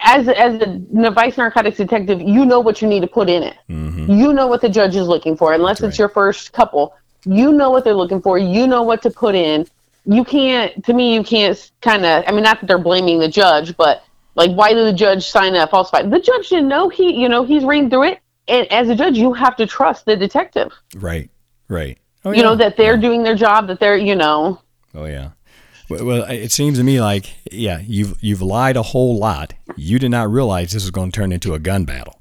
as 0.03 0.27
as 0.27 0.61
a 0.61 1.11
vice 1.11 1.37
narcotics 1.37 1.77
detective, 1.77 2.21
you 2.21 2.45
know 2.45 2.59
what 2.59 2.81
you 2.81 2.87
need 2.87 3.01
to 3.01 3.07
put 3.07 3.29
in 3.29 3.43
it. 3.43 3.55
Mm-hmm. 3.69 4.11
You 4.11 4.33
know 4.33 4.47
what 4.47 4.61
the 4.61 4.69
judge 4.69 4.95
is 4.95 5.07
looking 5.07 5.35
for, 5.37 5.53
unless 5.53 5.79
That's 5.79 5.89
it's 5.93 5.99
right. 5.99 6.03
your 6.03 6.09
first 6.09 6.51
couple. 6.53 6.93
You 7.25 7.51
know 7.53 7.69
what 7.69 7.83
they're 7.83 7.93
looking 7.93 8.21
for. 8.21 8.37
You 8.39 8.65
know 8.67 8.81
what 8.83 9.01
to 9.03 9.11
put 9.11 9.35
in. 9.35 9.67
You 10.05 10.23
can't. 10.23 10.83
To 10.85 10.93
me, 10.93 11.13
you 11.13 11.23
can't 11.23 11.71
kind 11.81 12.05
of. 12.05 12.23
I 12.27 12.31
mean, 12.31 12.43
not 12.43 12.59
that 12.61 12.67
they're 12.67 12.77
blaming 12.79 13.19
the 13.19 13.27
judge, 13.27 13.77
but 13.77 14.03
like, 14.35 14.51
why 14.51 14.73
did 14.73 14.87
the 14.87 14.97
judge 14.97 15.27
sign 15.29 15.53
a 15.55 15.67
falsified? 15.67 16.09
The 16.09 16.19
judge 16.19 16.49
didn't 16.49 16.67
know. 16.69 16.89
He, 16.89 17.13
you 17.21 17.29
know, 17.29 17.43
he's 17.43 17.63
reading 17.63 17.89
through 17.89 18.03
it, 18.05 18.19
and 18.47 18.65
as 18.71 18.89
a 18.89 18.95
judge, 18.95 19.17
you 19.17 19.33
have 19.33 19.55
to 19.57 19.67
trust 19.67 20.05
the 20.05 20.15
detective. 20.15 20.71
Right. 20.95 21.29
Right. 21.67 21.99
Oh, 22.25 22.31
You 22.31 22.41
know 22.43 22.55
that 22.55 22.75
they're 22.77 22.95
Yeah. 22.95 23.01
doing 23.01 23.23
their 23.23 23.35
job. 23.35 23.67
That 23.67 23.79
they're, 23.79 23.97
you 23.97 24.15
know, 24.15 24.59
Oh 24.95 25.05
yeah. 25.05 25.29
Well, 25.99 26.23
it 26.23 26.51
seems 26.51 26.77
to 26.77 26.83
me 26.83 27.01
like 27.01 27.33
yeah, 27.51 27.81
you've 27.85 28.21
you've 28.21 28.41
lied 28.41 28.77
a 28.77 28.83
whole 28.83 29.17
lot. 29.17 29.53
You 29.75 29.99
did 29.99 30.11
not 30.11 30.31
realize 30.31 30.71
this 30.71 30.83
was 30.83 30.91
going 30.91 31.11
to 31.11 31.15
turn 31.15 31.31
into 31.31 31.53
a 31.53 31.59
gun 31.59 31.85
battle. 31.85 32.19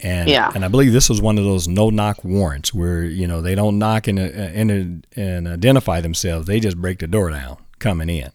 And 0.00 0.28
Yeah. 0.28 0.50
and 0.54 0.64
I 0.64 0.68
believe 0.68 0.92
this 0.92 1.08
was 1.08 1.20
one 1.20 1.38
of 1.38 1.44
those 1.44 1.68
no 1.68 1.90
knock 1.90 2.24
warrants 2.24 2.72
where 2.72 3.04
you 3.04 3.26
know 3.26 3.40
they 3.42 3.54
don't 3.54 3.78
knock 3.78 4.08
and 4.08 4.18
uh, 4.18 4.22
and, 4.22 5.06
and 5.16 5.48
identify 5.48 6.00
themselves. 6.00 6.46
They 6.46 6.60
just 6.60 6.78
break 6.80 6.98
the 6.98 7.06
door 7.06 7.30
down 7.30 7.58
coming 7.78 8.08
in. 8.08 8.30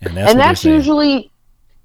And 0.00 0.16
that's 0.16 0.30
and 0.30 0.40
that's 0.40 0.64
usually 0.64 1.30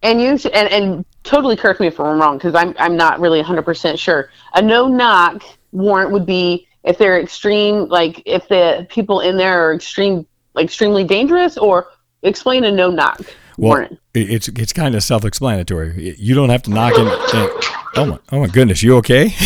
and 0.04 0.22
you 0.22 0.38
and, 0.54 0.70
and 0.70 1.06
totally 1.24 1.56
correct 1.56 1.80
me 1.80 1.88
if 1.88 2.00
I'm 2.00 2.20
wrong 2.20 2.38
because 2.38 2.56
I'm 2.56 2.74
I'm 2.80 2.96
not 2.96 3.20
really 3.20 3.40
100 3.40 3.64
percent 3.64 4.00
sure. 4.00 4.30
A 4.54 4.62
no 4.62 4.88
knock 4.88 5.44
warrant 5.72 6.12
would 6.12 6.26
be 6.26 6.68
if 6.84 6.98
they're 6.98 7.20
extreme, 7.20 7.88
like 7.90 8.22
if 8.26 8.48
the 8.48 8.88
people 8.90 9.20
in 9.20 9.38
there 9.38 9.68
are 9.68 9.74
extreme, 9.74 10.26
like 10.56 10.66
extremely 10.66 11.04
dangerous, 11.04 11.58
or 11.58 11.88
explain 12.24 12.64
a 12.64 12.72
no 12.72 12.90
knock 12.92 13.20
Well, 13.58 13.70
warrant. 13.70 14.00
it's 14.14 14.48
it's 14.50 14.74
kind 14.74 14.96
of 14.96 15.04
self-explanatory. 15.04 16.16
You 16.18 16.36
don't 16.36 16.50
have 16.50 16.64
to 16.64 16.70
knock 16.72 16.94
in. 16.98 17.08
oh 17.08 18.06
my, 18.06 18.20
oh 18.32 18.40
my 18.42 18.48
goodness, 18.48 18.84
you 18.84 18.98
okay? 18.98 19.34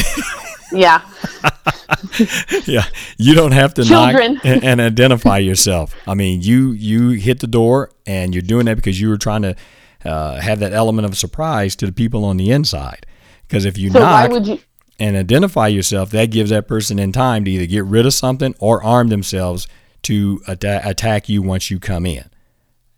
Yeah, 0.71 1.01
yeah, 2.65 2.85
you 3.17 3.33
don't 3.35 3.51
have 3.53 3.73
to 3.75 3.83
Children. 3.83 4.33
knock 4.35 4.45
and, 4.63 4.81
identify 4.81 5.37
yourself. 5.37 5.95
I 6.07 6.15
mean, 6.15 6.41
you 6.41 6.71
you 6.71 7.09
hit 7.11 7.39
the 7.39 7.47
door, 7.47 7.91
and 8.05 8.33
you're 8.33 8.41
doing 8.41 8.65
that 8.65 8.75
because 8.75 8.99
you 8.99 9.09
were 9.09 9.17
trying 9.17 9.43
to 9.43 9.55
uh, 10.03 10.41
have 10.41 10.59
that 10.59 10.73
element 10.73 11.05
of 11.05 11.17
surprise 11.17 11.75
to 11.77 11.85
the 11.85 11.91
people 11.91 12.25
on 12.25 12.37
the 12.37 12.51
inside. 12.51 13.05
Because 13.47 13.63
if 13.63 13.77
you 13.77 13.91
so 13.91 13.99
knock 13.99 14.45
you? 14.47 14.59
and 14.99 15.15
identify 15.15 15.67
yourself, 15.67 16.09
that 16.11 16.31
gives 16.31 16.49
that 16.49 16.67
person 16.67 16.99
in 16.99 17.11
time 17.11 17.45
to 17.45 17.51
either 17.51 17.67
get 17.67 17.85
rid 17.85 18.05
of 18.05 18.13
something 18.13 18.55
or 18.59 18.83
arm 18.83 19.09
themselves 19.09 19.67
to 20.01 20.41
atta- 20.47 20.81
attack 20.83 21.29
you 21.29 21.41
once 21.43 21.69
you 21.69 21.79
come 21.79 22.05
in. 22.05 22.25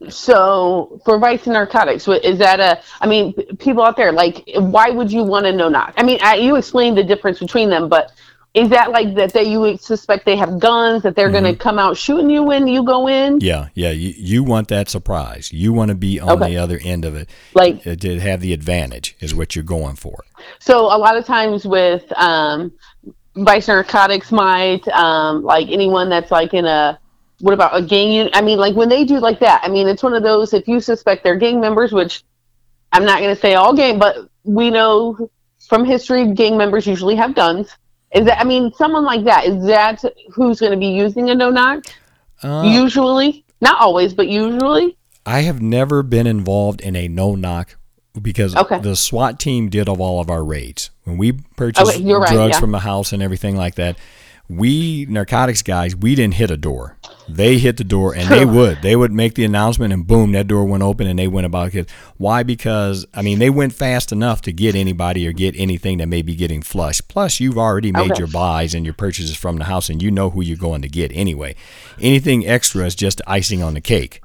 So 0.09 1.01
for 1.05 1.17
vice 1.17 1.45
and 1.45 1.53
narcotics, 1.53 2.07
is 2.07 2.37
that 2.39 2.59
a? 2.59 2.81
I 3.01 3.07
mean, 3.07 3.33
people 3.57 3.83
out 3.83 3.97
there, 3.97 4.11
like, 4.11 4.43
why 4.55 4.89
would 4.89 5.11
you 5.11 5.23
want 5.23 5.45
to 5.45 5.51
know 5.51 5.69
knock? 5.69 5.93
I 5.97 6.03
mean, 6.03 6.19
I, 6.21 6.35
you 6.35 6.55
explained 6.55 6.97
the 6.97 7.03
difference 7.03 7.39
between 7.39 7.69
them, 7.69 7.89
but 7.89 8.11
is 8.53 8.69
that 8.69 8.91
like 8.91 9.15
that? 9.15 9.33
That 9.33 9.47
you 9.47 9.77
suspect 9.77 10.25
they 10.25 10.35
have 10.35 10.59
guns, 10.59 11.03
that 11.03 11.15
they're 11.15 11.31
going 11.31 11.43
to 11.43 11.55
come 11.55 11.79
out 11.79 11.97
shooting 11.97 12.29
you 12.29 12.43
when 12.43 12.67
you 12.67 12.83
go 12.83 13.07
in? 13.07 13.39
Mm-hmm. 13.39 13.45
Yeah, 13.45 13.69
yeah. 13.73 13.91
You, 13.91 14.13
you 14.15 14.43
want 14.43 14.67
that 14.67 14.87
surprise. 14.89 15.51
You 15.51 15.73
want 15.73 15.89
to 15.89 15.95
be 15.95 16.19
on 16.19 16.29
Okay. 16.41 16.51
the 16.53 16.57
other 16.57 16.79
end 16.83 17.03
of 17.03 17.15
it. 17.15 17.29
Like, 17.53 17.85
uh, 17.85 17.95
To 17.95 18.19
have 18.19 18.41
the 18.41 18.53
advantage 18.53 19.15
is 19.19 19.33
what 19.33 19.55
you're 19.55 19.63
going 19.63 19.95
for. 19.95 20.23
So 20.59 20.85
a 20.85 20.97
lot 20.97 21.17
of 21.17 21.25
times 21.25 21.65
with 21.65 22.11
um, 22.17 22.71
vice 23.35 23.67
narcotics 23.67 24.31
might 24.31 24.87
um, 24.89 25.43
like 25.43 25.69
anyone 25.69 26.09
that's 26.09 26.31
like 26.31 26.53
in 26.53 26.65
a 26.65 26.99
what 27.39 27.53
about 27.53 27.75
a 27.75 27.81
gang 27.81 28.11
unit? 28.11 28.35
I 28.35 28.41
mean, 28.41 28.57
like 28.57 28.75
when 28.75 28.89
they 28.89 29.05
do 29.05 29.19
like 29.19 29.39
that. 29.39 29.61
I 29.63 29.69
mean, 29.69 29.87
it's 29.87 30.03
one 30.03 30.13
of 30.13 30.23
those 30.23 30.53
if 30.53 30.67
you 30.67 30.79
suspect 30.79 31.23
they're 31.23 31.35
gang 31.35 31.59
members, 31.59 31.91
which 31.91 32.23
I'm 32.91 33.05
not 33.05 33.19
going 33.19 33.33
to 33.33 33.39
say 33.39 33.55
all 33.55 33.75
gang, 33.75 33.99
but 33.99 34.29
we 34.43 34.69
know 34.69 35.29
from 35.67 35.85
history 35.85 36.31
gang 36.33 36.57
members 36.57 36.87
usually 36.87 37.15
have 37.15 37.35
guns. 37.35 37.75
Is 38.13 38.25
that? 38.25 38.39
I 38.39 38.43
mean, 38.43 38.71
someone 38.73 39.03
like 39.03 39.23
that 39.25 39.45
is 39.45 39.65
that 39.65 40.03
who's 40.31 40.59
going 40.59 40.71
to 40.71 40.77
be 40.77 40.87
using 40.87 41.29
a 41.29 41.35
no 41.35 41.49
knock? 41.49 41.85
Uh, 42.41 42.63
usually, 42.65 43.43
not 43.61 43.79
always, 43.81 44.13
but 44.13 44.27
usually. 44.27 44.97
I 45.25 45.41
have 45.41 45.61
never 45.61 46.03
been 46.03 46.25
involved 46.25 46.79
in 46.79 46.95
a 46.95 47.07
no 47.09 47.35
knock 47.35 47.75
because 48.21 48.55
Okay. 48.55 48.79
the 48.79 48.95
SWAT 48.95 49.39
team 49.39 49.69
did 49.69 49.89
of 49.89 49.99
all 49.99 50.21
of 50.21 50.29
our 50.29 50.43
raids. 50.43 50.89
When 51.03 51.17
we 51.17 51.33
purchased 51.57 51.97
Okay, 51.97 52.13
right, 52.13 52.31
drugs 52.31 52.53
yeah. 52.55 52.59
from 52.59 52.73
a 52.73 52.79
house 52.79 53.11
and 53.11 53.21
everything 53.21 53.57
like 53.57 53.75
that, 53.75 53.97
we 54.49 55.05
narcotics 55.09 55.61
guys, 55.61 55.95
we 55.95 56.15
didn't 56.15 56.35
hit 56.35 56.49
a 56.51 56.57
door. 56.57 56.97
They 57.27 57.57
hit 57.57 57.75
the 57.75 57.83
door, 57.83 58.15
and 58.15 58.29
they 58.29 58.45
would. 58.45 58.81
They 58.81 58.95
would 58.95 59.11
make 59.11 59.33
the 59.35 59.43
announcement, 59.43 59.91
and 59.91 60.07
boom, 60.07 60.31
that 60.31 60.47
door 60.47 60.63
went 60.63 60.83
open, 60.83 61.05
and 61.07 61.19
they 61.19 61.27
went 61.27 61.45
about 61.45 61.75
it. 61.75 61.89
Why? 62.15 62.43
Because 62.43 63.05
I 63.13 63.21
mean, 63.21 63.39
they 63.39 63.49
went 63.49 63.73
fast 63.73 64.13
enough 64.13 64.41
to 64.43 64.53
get 64.53 64.75
anybody 64.75 65.27
or 65.27 65.33
get 65.33 65.53
anything 65.57 65.97
that 65.97 66.07
may 66.07 66.21
be 66.21 66.35
getting 66.35 66.61
flushed. 66.61 67.09
Plus, 67.09 67.41
you've 67.41 67.57
already 67.57 67.91
made 67.91 68.11
Okay. 68.11 68.19
your 68.19 68.27
buys 68.27 68.73
and 68.73 68.85
your 68.85 68.93
purchases 68.93 69.35
from 69.35 69.57
the 69.57 69.65
house, 69.65 69.89
and 69.89 70.01
you 70.01 70.09
know 70.11 70.29
who 70.29 70.41
you're 70.41 70.55
going 70.55 70.81
to 70.81 70.87
get 70.89 71.11
anyway. 71.13 71.55
Anything 71.99 72.47
extra 72.47 72.85
is 72.85 72.95
just 72.95 73.21
icing 73.27 73.61
on 73.61 73.73
the 73.73 73.81
cake. 73.81 74.21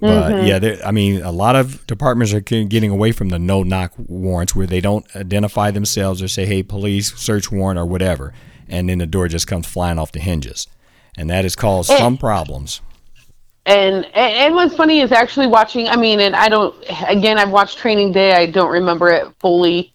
But 0.00 0.32
Mm-hmm. 0.32 0.46
yeah, 0.46 0.58
there- 0.58 0.86
I 0.86 0.90
mean, 0.90 1.20
a 1.22 1.30
lot 1.30 1.54
of 1.56 1.86
departments 1.86 2.32
are 2.32 2.40
getting 2.40 2.90
away 2.90 3.12
from 3.12 3.28
the 3.28 3.38
no 3.38 3.62
knock 3.62 3.92
warrants 3.98 4.54
where 4.54 4.66
they 4.66 4.80
don't 4.80 5.04
identify 5.14 5.70
themselves 5.70 6.22
or 6.22 6.28
say, 6.28 6.46
"Hey, 6.46 6.62
police, 6.62 7.14
search 7.16 7.52
warrant" 7.52 7.78
or 7.78 7.84
whatever, 7.86 8.32
and 8.68 8.88
then 8.88 8.98
the 8.98 9.06
door 9.06 9.28
just 9.28 9.46
comes 9.46 9.66
flying 9.66 9.98
off 9.98 10.12
the 10.12 10.20
hinges, 10.20 10.66
and 11.16 11.28
that 11.30 11.44
has 11.44 11.56
caused 11.56 11.90
Eh. 11.90 11.98
some 11.98 12.16
problems. 12.16 12.80
And, 13.66 14.04
and 14.04 14.14
and 14.14 14.54
what's 14.54 14.74
funny 14.76 15.00
is 15.00 15.10
actually 15.10 15.46
watching. 15.46 15.88
I 15.88 15.96
mean, 15.96 16.20
and 16.20 16.36
I 16.36 16.48
don't. 16.50 16.74
Again, 17.08 17.38
I've 17.38 17.50
watched 17.50 17.78
Training 17.78 18.12
Day. 18.12 18.32
I 18.34 18.44
don't 18.46 18.70
remember 18.70 19.08
it 19.10 19.26
fully, 19.40 19.94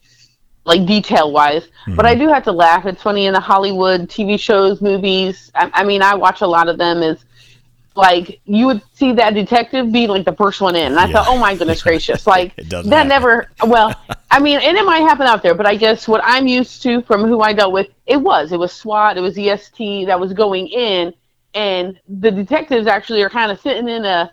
like 0.65 0.87
detail 0.87 1.31
wise. 1.31 1.67
But 1.95 2.05
I 2.07 2.15
do 2.15 2.27
have 2.29 2.43
to 2.45 2.51
laugh. 2.51 2.85
It's 2.87 3.01
funny 3.03 3.27
in 3.27 3.33
the 3.33 3.39
Hollywood 3.39 4.09
TV 4.09 4.39
shows, 4.39 4.81
movies. 4.81 5.51
I, 5.53 5.69
I 5.73 5.83
mean, 5.83 6.01
I 6.01 6.15
watch 6.15 6.41
a 6.41 6.47
lot 6.47 6.67
of 6.67 6.77
them. 6.79 7.03
Is 7.03 7.23
like 7.95 8.39
you 8.45 8.65
would 8.67 8.81
see 8.93 9.11
that 9.13 9.33
detective 9.33 9.91
be 9.91 10.07
like 10.07 10.25
the 10.25 10.33
first 10.35 10.61
one 10.61 10.75
in, 10.75 10.87
and 10.87 10.99
I 10.99 11.05
Yeah. 11.07 11.13
thought, 11.13 11.25
oh 11.27 11.37
my 11.37 11.55
goodness 11.55 11.81
gracious, 11.89 12.25
like 12.27 12.55
that 12.55 12.83
happen. 12.85 13.07
never. 13.07 13.49
Well, 13.65 13.93
I 14.31 14.39
mean, 14.39 14.59
and 14.59 14.77
it 14.77 14.85
might 14.85 14.99
happen 14.99 15.25
out 15.27 15.41
there, 15.43 15.55
but 15.55 15.65
I 15.65 15.75
guess 15.75 16.07
what 16.07 16.21
I'm 16.23 16.47
used 16.47 16.81
to 16.83 17.01
from 17.01 17.23
who 17.23 17.41
I 17.41 17.53
dealt 17.53 17.73
with, 17.73 17.87
it 18.05 18.17
was 18.17 18.51
it 18.51 18.57
was 18.57 18.71
SWAT, 18.71 19.17
it 19.17 19.21
was 19.21 19.37
EST 19.37 20.05
that 20.07 20.19
was 20.19 20.33
going 20.33 20.67
in, 20.67 21.13
and 21.53 21.99
the 22.07 22.31
detectives 22.31 22.87
actually 22.87 23.21
are 23.23 23.29
kind 23.29 23.51
of 23.51 23.59
sitting 23.59 23.87
in 23.89 24.05
a 24.05 24.31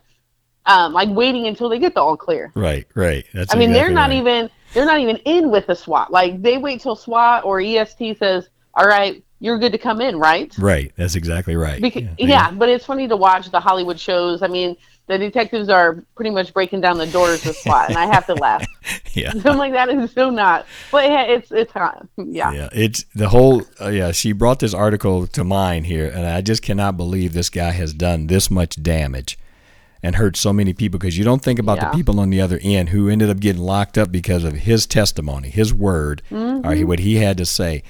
um, 0.66 0.92
like 0.92 1.08
waiting 1.10 1.46
until 1.46 1.68
they 1.68 1.78
get 1.78 1.94
the 1.94 2.00
all 2.00 2.16
clear. 2.16 2.52
Right, 2.54 2.86
right. 2.94 3.24
That's. 3.32 3.54
I 3.54 3.58
mean, 3.58 3.72
they're 3.72 3.90
not 3.90 4.10
right. 4.10 4.18
even 4.18 4.50
they're 4.74 4.84
not 4.86 4.98
even 5.00 5.16
in 5.18 5.50
with 5.50 5.66
the 5.66 5.74
SWAT. 5.74 6.10
Like 6.12 6.42
they 6.42 6.58
wait 6.58 6.80
till 6.82 6.96
SWAT 6.96 7.44
or 7.44 7.60
EST 7.60 8.18
says, 8.18 8.48
"All 8.74 8.86
right, 8.86 9.22
you're 9.40 9.58
good 9.58 9.72
to 9.72 9.78
come 9.78 10.00
in," 10.00 10.18
right? 10.18 10.52
Right. 10.58 10.92
That's 10.96 11.14
exactly 11.14 11.56
right. 11.56 11.80
Because, 11.80 12.02
Yeah, 12.18 12.26
yeah, 12.26 12.50
but 12.50 12.68
it's 12.68 12.86
funny 12.86 13.06
to 13.08 13.16
watch 13.16 13.50
the 13.50 13.60
Hollywood 13.60 13.98
shows. 14.00 14.42
I 14.42 14.46
mean, 14.48 14.76
the 15.08 15.18
detectives 15.18 15.68
are 15.68 16.02
pretty 16.16 16.30
much 16.30 16.52
breaking 16.52 16.80
down 16.80 16.98
the 16.98 17.06
doors 17.06 17.44
with 17.44 17.56
SWAT, 17.58 17.90
and 17.90 17.98
I 17.98 18.06
have 18.06 18.26
to 18.26 18.34
laugh. 18.46 18.64
yeah. 19.12 19.32
I'm 19.44 19.56
like, 19.56 19.72
that 19.72 19.88
is 19.88 20.10
so 20.12 20.30
not. 20.30 20.66
But 20.90 21.04
yeah, 21.04 21.22
it's 21.22 21.52
it's 21.52 21.70
hot. 21.72 22.06
Yeah. 22.16 22.52
Yeah, 22.52 22.68
it's 22.72 23.04
the 23.14 23.28
whole. 23.28 23.62
Uh, 23.80 23.88
yeah, 23.88 24.10
she 24.12 24.32
brought 24.32 24.58
this 24.60 24.74
article 24.74 25.26
to 25.28 25.44
mind 25.44 25.86
here, 25.86 26.08
and 26.08 26.26
I 26.26 26.40
just 26.40 26.62
cannot 26.62 26.96
believe 26.96 27.32
this 27.34 27.50
guy 27.50 27.70
has 27.72 27.92
done 27.92 28.26
this 28.26 28.50
much 28.50 28.82
damage 28.82 29.38
and 30.02 30.16
hurt 30.16 30.36
so 30.36 30.52
many 30.52 30.72
people. 30.72 30.98
Because 30.98 31.16
you 31.16 31.24
don't 31.24 31.42
think 31.42 31.58
about 31.58 31.76
Yeah. 31.78 31.90
the 31.90 31.96
people 31.96 32.18
on 32.18 32.30
the 32.30 32.40
other 32.40 32.58
end 32.62 32.88
who 32.88 33.08
ended 33.08 33.30
up 33.30 33.38
getting 33.40 33.62
locked 33.62 33.96
up 33.98 34.10
because 34.10 34.44
of 34.44 34.54
his 34.54 34.86
testimony, 34.86 35.50
his 35.50 35.72
word, 35.72 36.22
or 36.32 36.74
what 36.84 36.98
he 37.00 37.16
had 37.16 37.36
to 37.38 37.46
say. 37.46 37.82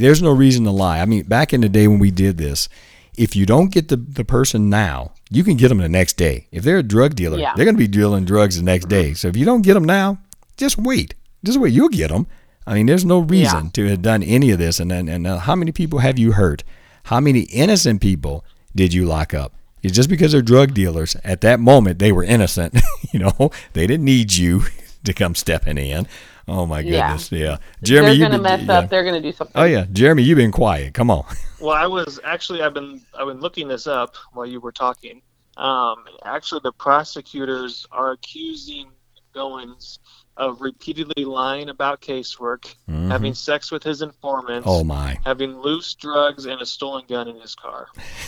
There's 0.00 0.22
no 0.22 0.32
reason 0.32 0.64
to 0.64 0.70
lie. 0.70 1.00
I 1.00 1.04
mean, 1.04 1.24
back 1.24 1.52
in 1.52 1.60
the 1.60 1.68
day 1.68 1.86
when 1.88 1.98
we 1.98 2.10
did 2.10 2.38
this, 2.38 2.68
if 3.16 3.36
you 3.36 3.46
don't 3.46 3.72
get 3.72 3.88
the, 3.88 3.96
the 3.96 4.24
person 4.24 4.68
now, 4.68 5.12
you 5.30 5.44
can 5.44 5.56
get 5.56 5.68
them 5.68 5.78
the 5.78 5.88
next 5.88 6.14
day. 6.16 6.46
If 6.50 6.64
they're 6.64 6.78
a 6.78 6.82
drug 6.82 7.14
dealer, 7.14 7.38
Yeah. 7.38 7.52
they're 7.54 7.64
going 7.64 7.76
to 7.76 7.78
be 7.78 7.86
dealing 7.86 8.24
drugs 8.24 8.56
the 8.56 8.62
next 8.64 8.88
day. 8.88 9.14
So 9.14 9.28
if 9.28 9.36
you 9.36 9.44
don't 9.44 9.62
get 9.62 9.74
them 9.74 9.84
now, 9.84 10.18
just 10.56 10.78
wait. 10.78 11.14
Just 11.44 11.58
wait. 11.60 11.72
You'll 11.72 11.88
get 11.88 12.10
them. 12.10 12.26
I 12.66 12.74
mean, 12.74 12.86
there's 12.86 13.04
no 13.04 13.20
reason 13.20 13.64
Yeah. 13.66 13.70
to 13.74 13.86
have 13.90 14.02
done 14.02 14.22
any 14.22 14.50
of 14.50 14.58
this. 14.58 14.80
And 14.80 14.90
then, 14.90 15.08
and 15.08 15.26
uh, 15.26 15.38
how 15.38 15.54
many 15.54 15.70
people 15.72 16.00
have 16.00 16.18
you 16.18 16.32
hurt? 16.32 16.64
How 17.04 17.20
many 17.20 17.40
innocent 17.40 18.00
people 18.00 18.44
did 18.74 18.92
you 18.94 19.04
lock 19.06 19.34
up? 19.34 19.52
It's 19.82 19.94
just 19.94 20.08
because 20.08 20.32
they're 20.32 20.40
drug 20.42 20.72
dealers. 20.72 21.14
At 21.22 21.42
that 21.42 21.60
moment, 21.60 21.98
they 21.98 22.10
were 22.10 22.24
innocent. 22.24 22.78
you 23.12 23.20
know, 23.20 23.50
they 23.74 23.86
didn't 23.86 24.04
need 24.06 24.32
you 24.34 24.62
to 25.04 25.12
come 25.12 25.34
stepping 25.34 25.76
in. 25.78 26.06
Oh 26.46 26.66
my 26.66 26.82
goodness, 26.82 27.32
yeah. 27.32 27.56
Jeremy, 27.82 28.18
they're 28.18 28.28
gonna 28.28 28.42
been- 28.42 28.42
mess 28.42 28.66
yeah. 28.66 28.78
up. 28.78 28.90
They're 28.90 29.04
gonna 29.04 29.20
do 29.20 29.32
something. 29.32 29.54
Oh 29.60 29.64
yeah, 29.64 29.86
Jeremy, 29.92 30.22
you've 30.22 30.36
been 30.36 30.52
quiet. 30.52 30.94
Come 30.94 31.10
on. 31.10 31.24
Well, 31.60 31.72
I 31.74 31.86
was 31.86 32.20
actually 32.24 32.60
I've 32.60 32.74
been 32.74 33.00
I've 33.18 33.26
been 33.26 33.40
looking 33.40 33.68
this 33.68 33.86
up 33.86 34.16
while 34.34 34.44
you 34.44 34.60
were 34.60 34.72
talking. 34.72 35.22
Um, 35.56 36.04
actually, 36.22 36.60
the 36.62 36.72
prosecutors 36.72 37.86
are 37.90 38.10
accusing 38.12 38.88
Goines 39.34 39.98
of 40.36 40.60
repeatedly 40.60 41.24
lying 41.24 41.70
about 41.70 42.02
casework, 42.02 42.74
Mhm. 42.90 43.08
having 43.08 43.32
sex 43.32 43.70
with 43.70 43.82
his 43.82 44.02
informants, 44.02 44.66
Oh 44.68 44.84
my. 44.84 45.16
having 45.24 45.56
loose 45.58 45.94
drugs, 45.94 46.44
and 46.44 46.60
a 46.60 46.66
stolen 46.66 47.04
gun 47.08 47.28
in 47.28 47.40
his 47.40 47.54
car. 47.54 47.86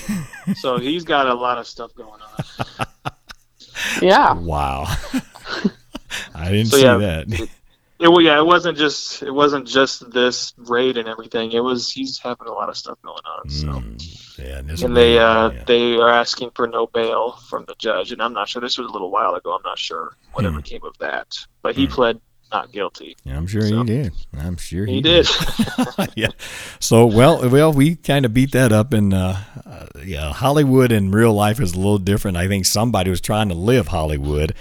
so 0.56 0.78
he's 0.78 1.04
got 1.04 1.26
a 1.26 1.34
lot 1.34 1.58
of 1.58 1.66
stuff 1.66 1.94
going 1.94 2.20
on. 2.22 2.86
Yeah. 4.00 4.32
Wow. 4.32 4.86
I 6.34 6.50
didn't 6.52 6.68
So 6.68 6.76
see 6.78 6.84
yeah, 6.84 6.96
that. 6.96 7.48
It, 7.98 8.08
well, 8.08 8.20
yeah, 8.20 8.38
it 8.38 8.44
wasn't 8.46 8.76
just 8.76 9.22
it 9.22 9.30
wasn't 9.30 9.66
just 9.66 10.10
this 10.10 10.52
raid 10.56 10.96
and 10.96 11.08
everything. 11.08 11.52
It 11.52 11.60
was 11.60 11.90
he's 11.90 12.18
having 12.18 12.46
a 12.46 12.52
lot 12.52 12.68
of 12.68 12.76
stuff 12.76 12.98
going 13.02 13.22
on. 13.24 13.48
So. 13.50 13.66
Mm, 13.68 14.38
yeah, 14.38 14.58
and, 14.58 14.82
and 14.82 14.96
they 14.96 15.18
uh, 15.18 15.50
yeah. 15.50 15.64
they 15.66 15.94
are 15.96 16.10
asking 16.10 16.50
for 16.54 16.66
no 16.66 16.86
bail 16.86 17.32
from 17.48 17.64
the 17.66 17.74
judge, 17.78 18.12
and 18.12 18.20
I'm 18.22 18.32
not 18.34 18.48
sure. 18.48 18.60
This 18.60 18.76
was 18.78 18.88
a 18.88 18.92
little 18.92 19.10
while 19.10 19.34
ago. 19.34 19.54
I'm 19.54 19.62
not 19.64 19.78
sure 19.78 20.14
whatever 20.34 20.56
Hmm. 20.56 20.60
came 20.62 20.84
of 20.84 20.96
that, 20.98 21.34
but 21.62 21.74
he 21.74 21.86
Hmm. 21.86 21.92
pled 21.92 22.20
not 22.52 22.70
guilty. 22.70 23.16
Yeah, 23.24 23.36
I'm 23.38 23.46
sure 23.48 23.62
so- 23.62 23.78
he 23.78 23.84
did. 23.84 24.12
I'm 24.38 24.56
sure 24.56 24.86
he, 24.86 24.94
He 24.96 25.00
did. 25.00 25.28
yeah. 26.14 26.28
So 26.80 27.06
well, 27.06 27.48
well, 27.48 27.72
we 27.72 27.96
kind 27.96 28.24
of 28.26 28.34
beat 28.34 28.52
that 28.52 28.72
up, 28.72 28.92
and 28.92 29.12
uh, 29.14 29.36
uh, 29.64 29.86
yeah, 30.04 30.32
Hollywood 30.32 30.92
in 30.92 31.10
real 31.10 31.32
life 31.32 31.60
is 31.60 31.72
a 31.72 31.76
little 31.76 31.98
different. 31.98 32.36
I 32.36 32.46
think 32.46 32.66
somebody 32.66 33.10
was 33.10 33.20
trying 33.20 33.48
to 33.48 33.54
live 33.54 33.88
Hollywood 33.88 34.54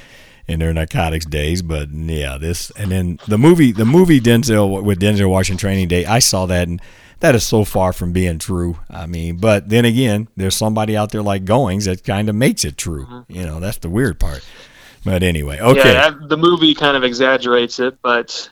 in 0.48 0.60
their 0.60 0.74
narcotics 0.74 1.26
days, 1.26 1.62
but 1.62 1.90
yeah, 1.92 2.38
this 2.38 2.72
and 2.72 2.92
then 2.92 3.20
the 3.28 3.38
movie, 3.38 3.72
the 3.72 3.86
movie 3.86 4.20
Denzel 4.22 4.84
with 4.84 5.00
Denzel 5.00 5.30
Washington 5.30 5.60
Training 5.60 5.88
Day. 5.88 6.06
I 6.06 6.20
saw 6.20 6.46
that, 6.46 6.68
and 6.68 6.82
that 7.20 7.36
is 7.36 7.44
so 7.44 7.64
far 7.64 7.94
from 7.94 8.12
being 8.12 8.38
true. 8.38 8.78
I 8.90 9.08
mean, 9.08 9.38
but 9.38 9.70
then 9.70 9.86
again, 9.86 10.28
there's 10.36 10.56
somebody 10.56 10.96
out 10.96 11.12
there 11.12 11.24
like 11.24 11.46
Goines 11.46 11.86
that 11.86 12.04
kind 12.04 12.30
of 12.30 12.36
makes 12.36 12.64
it 12.64 12.78
true. 12.78 13.26
You 13.28 13.46
know, 13.46 13.60
that's 13.60 13.80
the 13.80 13.90
weird 13.90 14.20
part. 14.20 14.46
But 15.04 15.24
anyway, 15.24 15.60
okay, 15.60 15.94
Yeah, 15.94 16.12
the 16.28 16.38
movie 16.38 16.74
kind 16.74 16.98
of 16.98 17.04
exaggerates 17.04 17.80
it, 17.80 17.98
but 18.02 18.50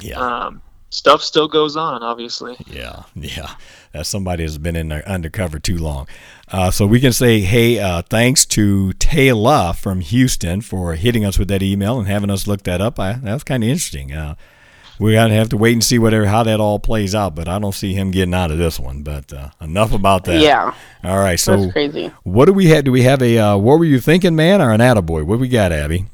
yeah. 0.00 0.18
um, 0.18 0.62
stuff 0.90 1.20
still 1.22 1.48
goes 1.48 1.76
on. 1.76 2.02
Obviously, 2.02 2.56
Yeah, 2.66 3.02
yeah. 3.14 3.54
That's 3.96 4.08
somebody 4.08 4.44
that's 4.44 4.58
been 4.58 4.76
in 4.76 4.88
there 4.88 5.06
undercover 5.08 5.58
too 5.58 5.78
long. 5.78 6.06
Uh, 6.52 6.70
so 6.70 6.86
we 6.86 7.00
can 7.00 7.12
say, 7.12 7.40
hey, 7.40 7.78
uh, 7.78 8.02
thanks 8.02 8.44
to 8.46 8.92
Taylor 8.94 9.72
from 9.72 10.00
Houston 10.00 10.60
for 10.60 10.94
hitting 10.94 11.24
us 11.24 11.38
with 11.38 11.48
that 11.48 11.62
email 11.62 11.98
and 11.98 12.06
having 12.06 12.30
us 12.30 12.46
look 12.46 12.62
that 12.64 12.80
up. 12.80 13.00
I, 13.00 13.14
that 13.14 13.34
was 13.34 13.44
kind 13.44 13.64
of 13.64 13.68
interesting. 13.70 14.12
Uh, 14.12 14.36
we're 14.98 15.14
gonna 15.14 15.34
have 15.34 15.50
to 15.50 15.56
wait 15.56 15.72
and 15.72 15.84
see 15.84 15.98
whatever 15.98 16.26
how 16.26 16.42
that 16.42 16.60
all 16.60 16.78
plays 16.78 17.14
out, 17.14 17.34
but 17.34 17.48
I 17.48 17.58
don't 17.58 17.74
see 17.74 17.92
him 17.92 18.10
getting 18.10 18.32
out 18.34 18.50
of 18.50 18.58
this 18.58 18.80
one. 18.80 19.02
But 19.02 19.32
uh, 19.32 19.50
enough 19.60 19.92
about 19.92 20.24
that. 20.24 20.40
Yeah. 20.40 20.74
All 21.04 21.18
right. 21.18 21.38
So 21.38 21.56
That's 21.56 21.72
crazy. 21.72 22.12
what 22.22 22.46
do 22.46 22.52
we 22.52 22.66
have? 22.66 22.84
Do 22.84 22.92
we 22.92 23.02
have 23.02 23.20
a 23.22 23.38
uh, 23.38 23.56
what 23.58 23.78
were 23.78 23.84
you 23.84 24.00
thinking, 24.00 24.36
man, 24.36 24.62
or 24.62 24.72
an 24.72 24.80
attaboy? 24.80 25.24
What 25.24 25.38
we 25.38 25.48
got, 25.48 25.72
Abby? 25.72 26.06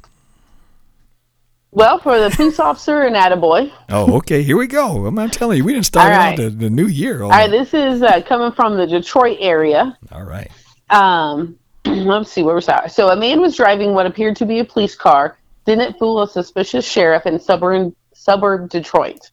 Well, 1.75 1.99
for 1.99 2.21
the 2.21 2.29
police 2.29 2.61
officer 2.61 3.01
and 3.03 3.17
attaboy. 3.17 3.73
Oh, 3.89 4.19
okay. 4.19 4.43
Here 4.43 4.59
we 4.59 4.67
go. 4.67 5.07
I'm, 5.07 5.19
I'm 5.19 5.31
telling 5.31 5.57
you, 5.57 5.65
we 5.65 5.73
didn't 5.73 5.87
start 5.87 6.13
All 6.13 6.21
out 6.21 6.37
the, 6.37 6.51
the 6.51 6.69
new 6.69 6.87
year. 6.87 7.23
All 7.23 7.31
right, 7.31 7.51
this 7.51 7.73
is 7.73 8.03
uh, 8.03 8.21
coming 8.21 8.53
from 8.53 8.77
the 8.77 8.87
Detroit 8.87 9.39
area. 9.41 9.99
all 10.13 10.25
right. 10.25 10.51
Um, 10.91 11.59
let's 11.87 12.31
see 12.31 12.43
where 12.43 12.55
was 12.55 12.67
that? 12.67 12.93
So 12.93 13.09
a 13.09 13.17
man 13.17 13.41
was 13.41 13.57
driving 13.57 13.95
what 13.95 14.05
appeared 14.05 14.37
to 14.37 14.47
be 14.47 14.59
a 14.59 14.65
police 14.65 14.95
car. 14.95 15.39
Didn't 15.65 15.99
fool 15.99 16.21
a 16.23 16.29
suspicious 16.29 16.87
sheriff 16.87 17.25
in 17.25 17.41
suburban 17.41 17.97
suburb 18.13 18.69
Detroit. 18.69 19.31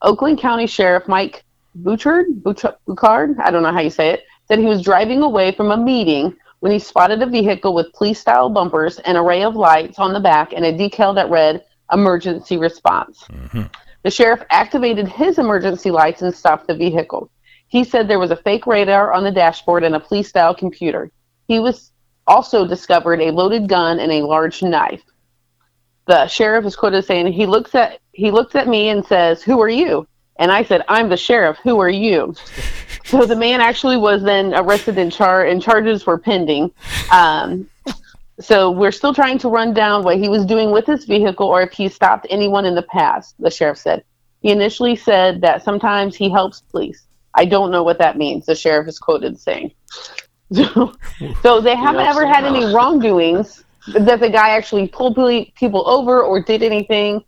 Oakland 0.00 0.38
County 0.38 0.66
Sheriff 0.66 1.06
Mike 1.06 1.44
Bouchard, 1.74 2.42
Bouchard, 2.42 3.38
I 3.38 3.50
don't 3.50 3.62
know 3.62 3.72
how 3.72 3.80
you 3.80 3.90
say 3.90 4.10
it, 4.10 4.24
said 4.48 4.58
he 4.58 4.64
was 4.64 4.82
driving 4.82 5.22
away 5.22 5.52
from 5.52 5.70
a 5.70 5.76
meeting 5.76 6.34
when 6.60 6.72
he 6.72 6.78
spotted 6.78 7.22
a 7.22 7.26
vehicle 7.26 7.74
with 7.74 7.92
police-style 7.92 8.48
bumpers, 8.50 8.98
an 9.00 9.16
array 9.16 9.42
of 9.42 9.56
lights 9.56 9.98
on 9.98 10.12
the 10.12 10.20
back, 10.20 10.52
and 10.52 10.64
a 10.64 10.72
decal 10.72 11.14
that 11.14 11.28
read 11.28 11.62
"Emergency 11.92 12.56
Response." 12.56 13.24
Mhm. 13.30 13.70
The 14.02 14.10
sheriff 14.10 14.42
activated 14.50 15.08
his 15.08 15.38
emergency 15.38 15.90
lights 15.90 16.22
and 16.22 16.34
stopped 16.34 16.68
the 16.68 16.74
vehicle. 16.74 17.28
He 17.68 17.82
said 17.82 18.06
there 18.06 18.20
was 18.20 18.30
a 18.30 18.36
fake 18.36 18.66
radar 18.66 19.12
on 19.12 19.24
the 19.24 19.32
dashboard 19.32 19.82
and 19.82 19.96
a 19.96 20.00
police 20.00 20.28
style 20.28 20.54
computer. 20.54 21.10
He 21.48 21.58
was 21.58 21.90
also 22.26 22.66
discovered 22.66 23.20
a 23.20 23.30
loaded 23.32 23.68
gun 23.68 23.98
and 23.98 24.12
a 24.12 24.22
large 24.22 24.62
knife. 24.62 25.02
The 26.06 26.28
sheriff 26.28 26.64
is 26.64 26.76
quoted 26.76 26.98
as 26.98 27.06
saying, 27.06 27.32
He 27.32 27.46
looks 27.46 27.74
at 27.74 27.98
he 28.12 28.30
looks 28.30 28.54
at 28.54 28.68
me 28.68 28.88
and 28.88 29.04
says, 29.04 29.42
Who 29.42 29.60
are 29.60 29.68
you? 29.68 30.06
And 30.38 30.52
I 30.52 30.62
said, 30.62 30.82
I'm 30.88 31.08
the 31.08 31.16
sheriff, 31.16 31.58
who 31.62 31.80
are 31.80 31.90
you? 31.90 32.34
so 33.04 33.24
the 33.24 33.36
man 33.36 33.60
actually 33.60 33.96
was 33.96 34.22
then 34.22 34.54
arrested 34.54 34.98
and 34.98 35.10
char 35.12 35.44
and 35.44 35.62
charges 35.62 36.06
were 36.06 36.18
pending. 36.18 36.70
Um, 37.10 37.68
so 38.40 38.70
we're 38.70 38.92
still 38.92 39.14
trying 39.14 39.38
to 39.38 39.48
run 39.48 39.72
down 39.72 40.02
what 40.02 40.18
he 40.18 40.28
was 40.28 40.44
doing 40.44 40.70
with 40.70 40.86
his 40.86 41.04
vehicle 41.04 41.46
or 41.46 41.62
if 41.62 41.72
he 41.72 41.88
stopped 41.88 42.26
anyone 42.28 42.66
in 42.66 42.74
the 42.74 42.82
past, 42.82 43.34
the 43.38 43.50
sheriff 43.50 43.78
said. 43.78 44.04
He 44.42 44.50
initially 44.50 44.94
said 44.96 45.40
that 45.40 45.64
sometimes 45.64 46.14
he 46.14 46.28
helps 46.28 46.60
police. 46.60 47.06
I 47.34 47.46
don't 47.46 47.70
know 47.70 47.82
what 47.82 47.98
that 47.98 48.16
means. 48.16 48.46
The 48.46 48.54
sheriff 48.54 48.88
is 48.88 48.98
quoted 48.98 49.38
saying. 49.38 49.72
So, 50.52 50.92
so 51.42 51.60
they 51.60 51.74
haven't 51.74 52.06
ever 52.06 52.24
had 52.24 52.44
any 52.44 52.64
wrongdoings 52.72 53.64
that 53.88 54.20
the 54.20 54.30
guy 54.30 54.50
actually 54.50 54.86
pulled 54.86 55.16
people 55.56 55.88
over 55.88 56.22
or 56.22 56.40
did 56.40 56.62
anything. 56.62 57.24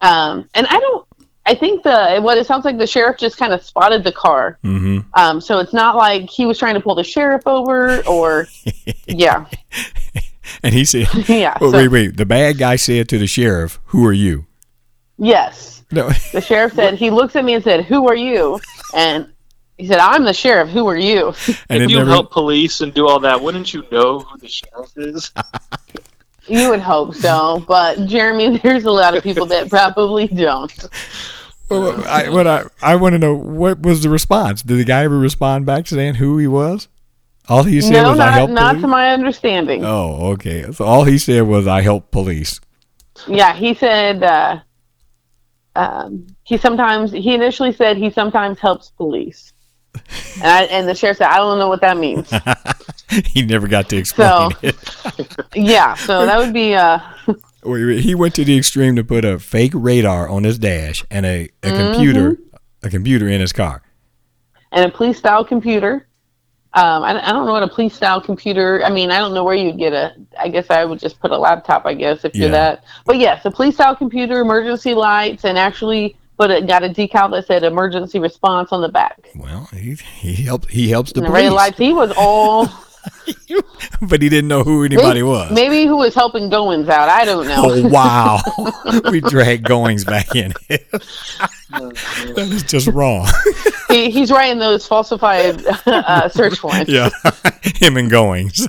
Um, 0.00 0.48
and 0.54 0.66
I 0.66 0.80
don't. 0.80 1.05
I 1.46 1.54
think 1.54 1.84
the 1.84 2.18
what 2.20 2.36
it 2.38 2.46
sounds 2.46 2.64
like 2.64 2.76
the 2.76 2.86
sheriff 2.86 3.18
just 3.18 3.38
kind 3.38 3.52
of 3.52 3.62
spotted 3.62 4.02
the 4.04 4.12
car. 4.12 4.58
Mm-hmm. 4.64 5.08
Um, 5.14 5.40
so 5.40 5.60
it's 5.60 5.72
not 5.72 5.96
like 5.96 6.28
he 6.28 6.44
was 6.44 6.58
trying 6.58 6.74
to 6.74 6.80
pull 6.80 6.94
the 6.96 7.04
sheriff 7.04 7.46
over 7.46 8.02
or 8.06 8.48
yeah, 9.06 9.46
And 10.62 10.74
he 10.74 10.84
said, 10.84 11.06
yeah. 11.28 11.56
oh, 11.60 11.70
so- 11.70 11.78
wait, 11.78 11.88
wait. 11.88 12.16
The 12.16 12.26
bad 12.26 12.58
guy 12.58 12.76
said 12.76 13.08
to 13.10 13.18
the 13.18 13.26
sheriff, 13.26 13.78
Who 13.86 14.04
are 14.06 14.12
you? 14.12 14.46
Yes. 15.18 15.84
No. 15.92 16.10
The 16.32 16.40
sheriff 16.40 16.74
said 16.74 16.94
he 16.94 17.10
looks 17.10 17.36
at 17.36 17.44
me 17.44 17.54
and 17.54 17.62
said, 17.62 17.84
"Who 17.84 18.08
are 18.08 18.16
you?" 18.16 18.60
And 18.94 19.32
he 19.78 19.86
said, 19.86 19.98
"I'm 19.98 20.24
the 20.24 20.34
sheriff. 20.34 20.68
Who 20.70 20.86
are 20.88 20.96
you?" 20.96 21.32
And 21.70 21.80
if 21.82 21.90
you 21.90 21.98
never, 21.98 22.10
help 22.10 22.32
police 22.32 22.80
and 22.80 22.92
do 22.92 23.06
all 23.06 23.20
that, 23.20 23.40
wouldn't 23.40 23.72
you 23.72 23.84
know 23.92 24.18
who 24.18 24.36
the 24.38 24.48
sheriff 24.48 24.90
is? 24.96 25.30
You 26.48 26.70
would 26.70 26.78
hope 26.78 27.12
so, 27.16 27.64
but 27.66 28.06
Jeremy, 28.06 28.58
there's 28.58 28.84
a 28.84 28.90
lot 28.92 29.16
of 29.16 29.24
people 29.24 29.46
that 29.46 29.68
probably 29.68 30.28
don't. 30.28 30.72
Well, 31.68 32.04
I, 32.06 32.28
what 32.28 32.46
I, 32.46 32.64
I 32.80 32.96
want 32.96 33.14
to 33.14 33.18
know, 33.18 33.34
what 33.34 33.80
was 33.80 34.02
the 34.02 34.08
response? 34.08 34.62
Did 34.62 34.78
the 34.78 34.84
guy 34.84 35.02
ever 35.04 35.18
respond 35.18 35.66
back 35.66 35.86
saying 35.86 36.14
who 36.14 36.38
he 36.38 36.46
was? 36.46 36.88
All 37.48 37.62
he 37.62 37.80
said 37.80 38.02
no, 38.02 38.10
was, 38.10 38.20
I 38.20 38.26
not 38.26 38.34
help 38.34 38.50
not 38.50 38.68
police? 38.70 38.82
to 38.82 38.88
my 38.88 39.10
understanding. 39.10 39.84
Oh, 39.84 40.32
okay. 40.32 40.70
So 40.72 40.84
all 40.84 41.04
he 41.04 41.18
said 41.18 41.42
was, 41.42 41.66
I 41.66 41.80
help 41.80 42.10
police. 42.10 42.60
Yeah, 43.26 43.54
he 43.54 43.74
said 43.74 44.22
uh, 44.22 44.60
um, 45.76 46.26
he 46.42 46.56
sometimes 46.56 47.12
he 47.12 47.34
initially 47.34 47.72
said 47.72 47.96
he 47.96 48.10
sometimes 48.10 48.58
helps 48.58 48.90
police, 48.90 49.52
and 50.36 50.44
I, 50.44 50.62
and 50.64 50.88
the 50.88 50.94
sheriff 50.94 51.18
said, 51.18 51.28
"I 51.28 51.36
don't 51.38 51.58
know 51.58 51.68
what 51.68 51.80
that 51.80 51.96
means." 51.96 52.30
he 53.26 53.42
never 53.42 53.66
got 53.68 53.88
to 53.90 53.96
explain 53.96 54.50
So- 54.50 54.58
it. 54.62 55.36
yeah, 55.54 55.94
so 55.94 56.26
that 56.26 56.38
would 56.38 56.52
be 56.52 56.74
uh, 56.74 56.98
He 57.64 58.14
went 58.14 58.34
to 58.36 58.44
the 58.44 58.56
extreme 58.56 58.94
to 58.96 59.02
put 59.04 59.24
a 59.24 59.38
fake 59.38 59.72
radar 59.74 60.28
on 60.28 60.44
his 60.44 60.58
dash 60.58 61.04
and 61.10 61.26
a, 61.26 61.48
a 61.62 61.66
Mm-hmm. 61.68 61.92
computer, 61.94 62.38
a 62.84 62.90
computer 62.90 63.28
in 63.28 63.40
his 63.40 63.52
car. 63.52 63.82
and 64.72 64.84
a 64.84 64.94
police 64.94 65.18
style 65.18 65.44
computer. 65.44 66.06
Um, 66.74 67.02
I, 67.04 67.26
I 67.28 67.32
don't 67.32 67.46
know 67.46 67.52
what 67.52 67.62
a 67.62 67.68
police 67.68 67.94
style 67.94 68.20
computer. 68.20 68.84
I 68.84 68.90
mean, 68.90 69.10
I 69.10 69.16
don't 69.18 69.32
know 69.32 69.42
where 69.44 69.54
you'd 69.54 69.78
get 69.78 69.94
a. 69.94 70.14
I 70.38 70.48
guess 70.48 70.68
I 70.70 70.84
would 70.84 70.98
just 70.98 71.18
put 71.20 71.30
a 71.30 71.38
laptop. 71.38 71.86
I 71.86 71.94
guess 71.94 72.22
if 72.24 72.34
you're 72.36 72.50
that. 72.50 72.84
But 73.06 73.16
yes, 73.18 73.44
a 73.46 73.50
police 73.50 73.74
style 73.76 73.96
computer, 73.96 74.40
emergency 74.40 74.92
lights, 74.92 75.44
and 75.46 75.56
actually, 75.56 76.16
but 76.36 76.50
it 76.50 76.66
got 76.66 76.84
a 76.84 76.88
decal 76.88 77.30
that 77.32 77.46
said 77.46 77.62
emergency 77.62 78.18
response 78.18 78.72
on 78.72 78.82
the 78.82 78.88
back. 78.88 79.30
Well, 79.36 79.68
he 79.72 79.94
he 79.94 80.34
helped 80.34 80.70
he 80.70 80.90
helps 80.90 81.12
the 81.12 81.20
And 81.22 81.28
police, 81.32 81.50
lights. 81.50 81.78
He 81.78 81.92
was 81.92 82.12
all. 82.16 82.68
but 84.02 84.20
he 84.20 84.28
didn't 84.28 84.48
know 84.48 84.64
who 84.64 84.84
anybody 84.84 85.20
maybe, 85.20 85.22
was. 85.22 85.52
Maybe 85.52 85.86
who 85.86 85.96
was 85.96 86.12
helping 86.14 86.50
Goines 86.50 86.88
out. 86.88 87.08
I 87.08 87.24
don't 87.24 87.46
know. 87.46 87.62
Oh 87.64 87.88
wow, 87.88 88.40
we 89.10 89.20
dragged 89.20 89.64
Goines 89.64 90.04
back 90.04 90.34
in. 90.34 90.52
that 91.70 92.36
is 92.36 92.64
just 92.64 92.88
wrong. 92.88 93.28
he, 93.88 94.10
he's 94.10 94.30
writing 94.32 94.58
those 94.58 94.86
falsified 94.86 95.64
uh, 95.86 96.28
search 96.28 96.62
warrants. 96.62 96.90
yeah, 96.90 97.10
him 97.62 97.96
and 97.96 98.10
Goines. 98.10 98.68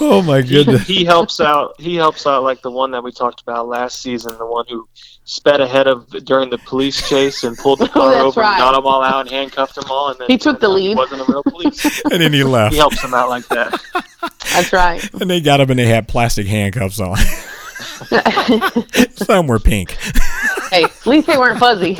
Oh 0.00 0.22
my 0.22 0.42
goodness. 0.42 0.86
he 0.86 1.04
helps 1.04 1.40
out. 1.40 1.80
He 1.80 1.94
helps 1.96 2.26
out 2.26 2.42
like 2.42 2.62
the 2.62 2.70
one 2.70 2.90
that 2.92 3.02
we 3.02 3.12
talked 3.12 3.40
about 3.42 3.68
last 3.68 4.00
season, 4.02 4.36
the 4.38 4.46
one 4.46 4.64
who 4.68 4.88
sped 5.26 5.60
ahead 5.60 5.86
of 5.86 6.06
during 6.24 6.50
the 6.50 6.58
police 6.58 7.08
chase 7.08 7.44
and 7.44 7.56
pulled 7.56 7.78
the 7.78 7.84
oh, 7.88 7.88
car 7.88 8.14
Oh, 8.14 8.26
over, 8.26 8.40
right. 8.42 8.52
and 8.52 8.58
got 8.60 8.72
them 8.72 8.86
all 8.86 9.02
out, 9.02 9.20
and 9.22 9.30
handcuffed 9.30 9.74
them 9.74 9.84
all, 9.90 10.10
and 10.10 10.18
then 10.18 10.26
He 10.28 10.36
took 10.38 10.60
the 10.60 10.68
lead. 10.68 10.96
Wasn't 10.96 11.20
a 11.20 11.24
real 11.24 11.42
police. 11.42 12.02
And 12.10 12.20
then 12.20 12.32
he 12.32 12.44
left. 12.44 12.72
he 12.72 12.78
helps 12.78 13.00
them 13.02 13.14
out 13.14 13.28
like 13.28 13.46
that. 13.48 13.80
That's 14.52 14.72
right. 14.72 15.02
And 15.20 15.30
they 15.30 15.40
got 15.40 15.60
him 15.60 15.70
and 15.70 15.78
they 15.78 15.86
had 15.86 16.06
plastic 16.08 16.46
handcuffs 16.46 17.00
on. 17.00 17.16
Some 19.16 19.46
were 19.46 19.58
pink. 19.58 19.92
hey, 20.70 20.84
at 20.84 21.06
least 21.06 21.26
they 21.26 21.36
weren't 21.38 21.58
fuzzy. 21.58 21.96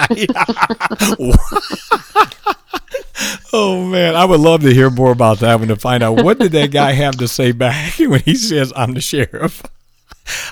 Oh 3.52 3.86
man, 3.86 4.16
I 4.16 4.24
would 4.24 4.40
love 4.40 4.62
to 4.62 4.74
hear 4.74 4.90
more 4.90 5.12
about 5.12 5.38
that 5.40 5.58
one 5.58 5.68
to 5.68 5.76
find 5.76 6.02
out 6.02 6.22
what 6.24 6.38
did 6.38 6.52
that 6.52 6.72
guy 6.72 6.92
have 6.92 7.16
to 7.18 7.28
say 7.28 7.52
back 7.52 7.94
when 7.98 8.20
he 8.20 8.34
says 8.34 8.72
I'm 8.74 8.94
the 8.94 9.00
sheriff. 9.00 9.62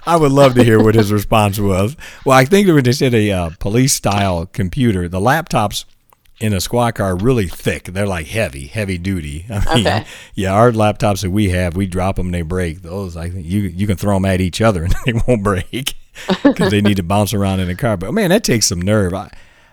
I 0.07 0.17
would 0.17 0.33
love 0.33 0.55
to 0.55 0.65
hear 0.65 0.83
what 0.83 0.95
his 0.95 1.13
response 1.13 1.59
was. 1.59 1.97
Well, 2.25 2.37
I 2.39 2.45
think 2.45 2.69
when 2.69 2.85
they 2.85 2.93
said 2.93 3.15
a 3.15 3.31
uh, 3.33 3.51
police 3.59 3.95
style 3.95 4.47
computer, 4.47 5.09
the 5.09 5.19
laptops 5.21 5.85
in 6.41 6.53
a 6.53 6.61
squad 6.61 6.95
car 6.97 7.13
are 7.13 7.17
really 7.17 7.47
thick. 7.47 7.85
They're 7.85 8.07
like 8.07 8.27
heavy, 8.27 8.67
heavy 8.67 8.99
duty. 8.99 9.47
I 9.51 9.75
mean, 9.75 9.87
Okay. 9.87 10.05
yeah, 10.35 10.53
our 10.53 10.71
laptops 10.73 11.23
that 11.23 11.31
we 11.31 11.49
have, 11.51 11.75
we 11.75 11.87
drop 11.87 12.17
them, 12.17 12.27
and 12.27 12.35
they 12.35 12.43
break. 12.43 12.83
Those, 12.83 13.17
I 13.17 13.31
think 13.31 13.47
you 13.47 13.63
you 13.63 13.87
can 13.87 13.97
throw 13.97 14.15
them 14.15 14.25
at 14.27 14.41
each 14.41 14.61
other 14.61 14.85
and 14.85 14.95
they 15.07 15.13
won't 15.27 15.43
break 15.43 15.95
because 16.45 16.71
they 16.71 16.83
need 16.83 16.99
to 16.99 17.03
bounce 17.03 17.33
around 17.35 17.61
in 17.61 17.69
the 17.69 17.75
car. 17.75 17.97
But 17.97 18.13
man, 18.13 18.31
that 18.31 18.45
takes 18.45 18.67
some 18.67 18.81
nerve. 18.81 19.15
I, 19.15 19.31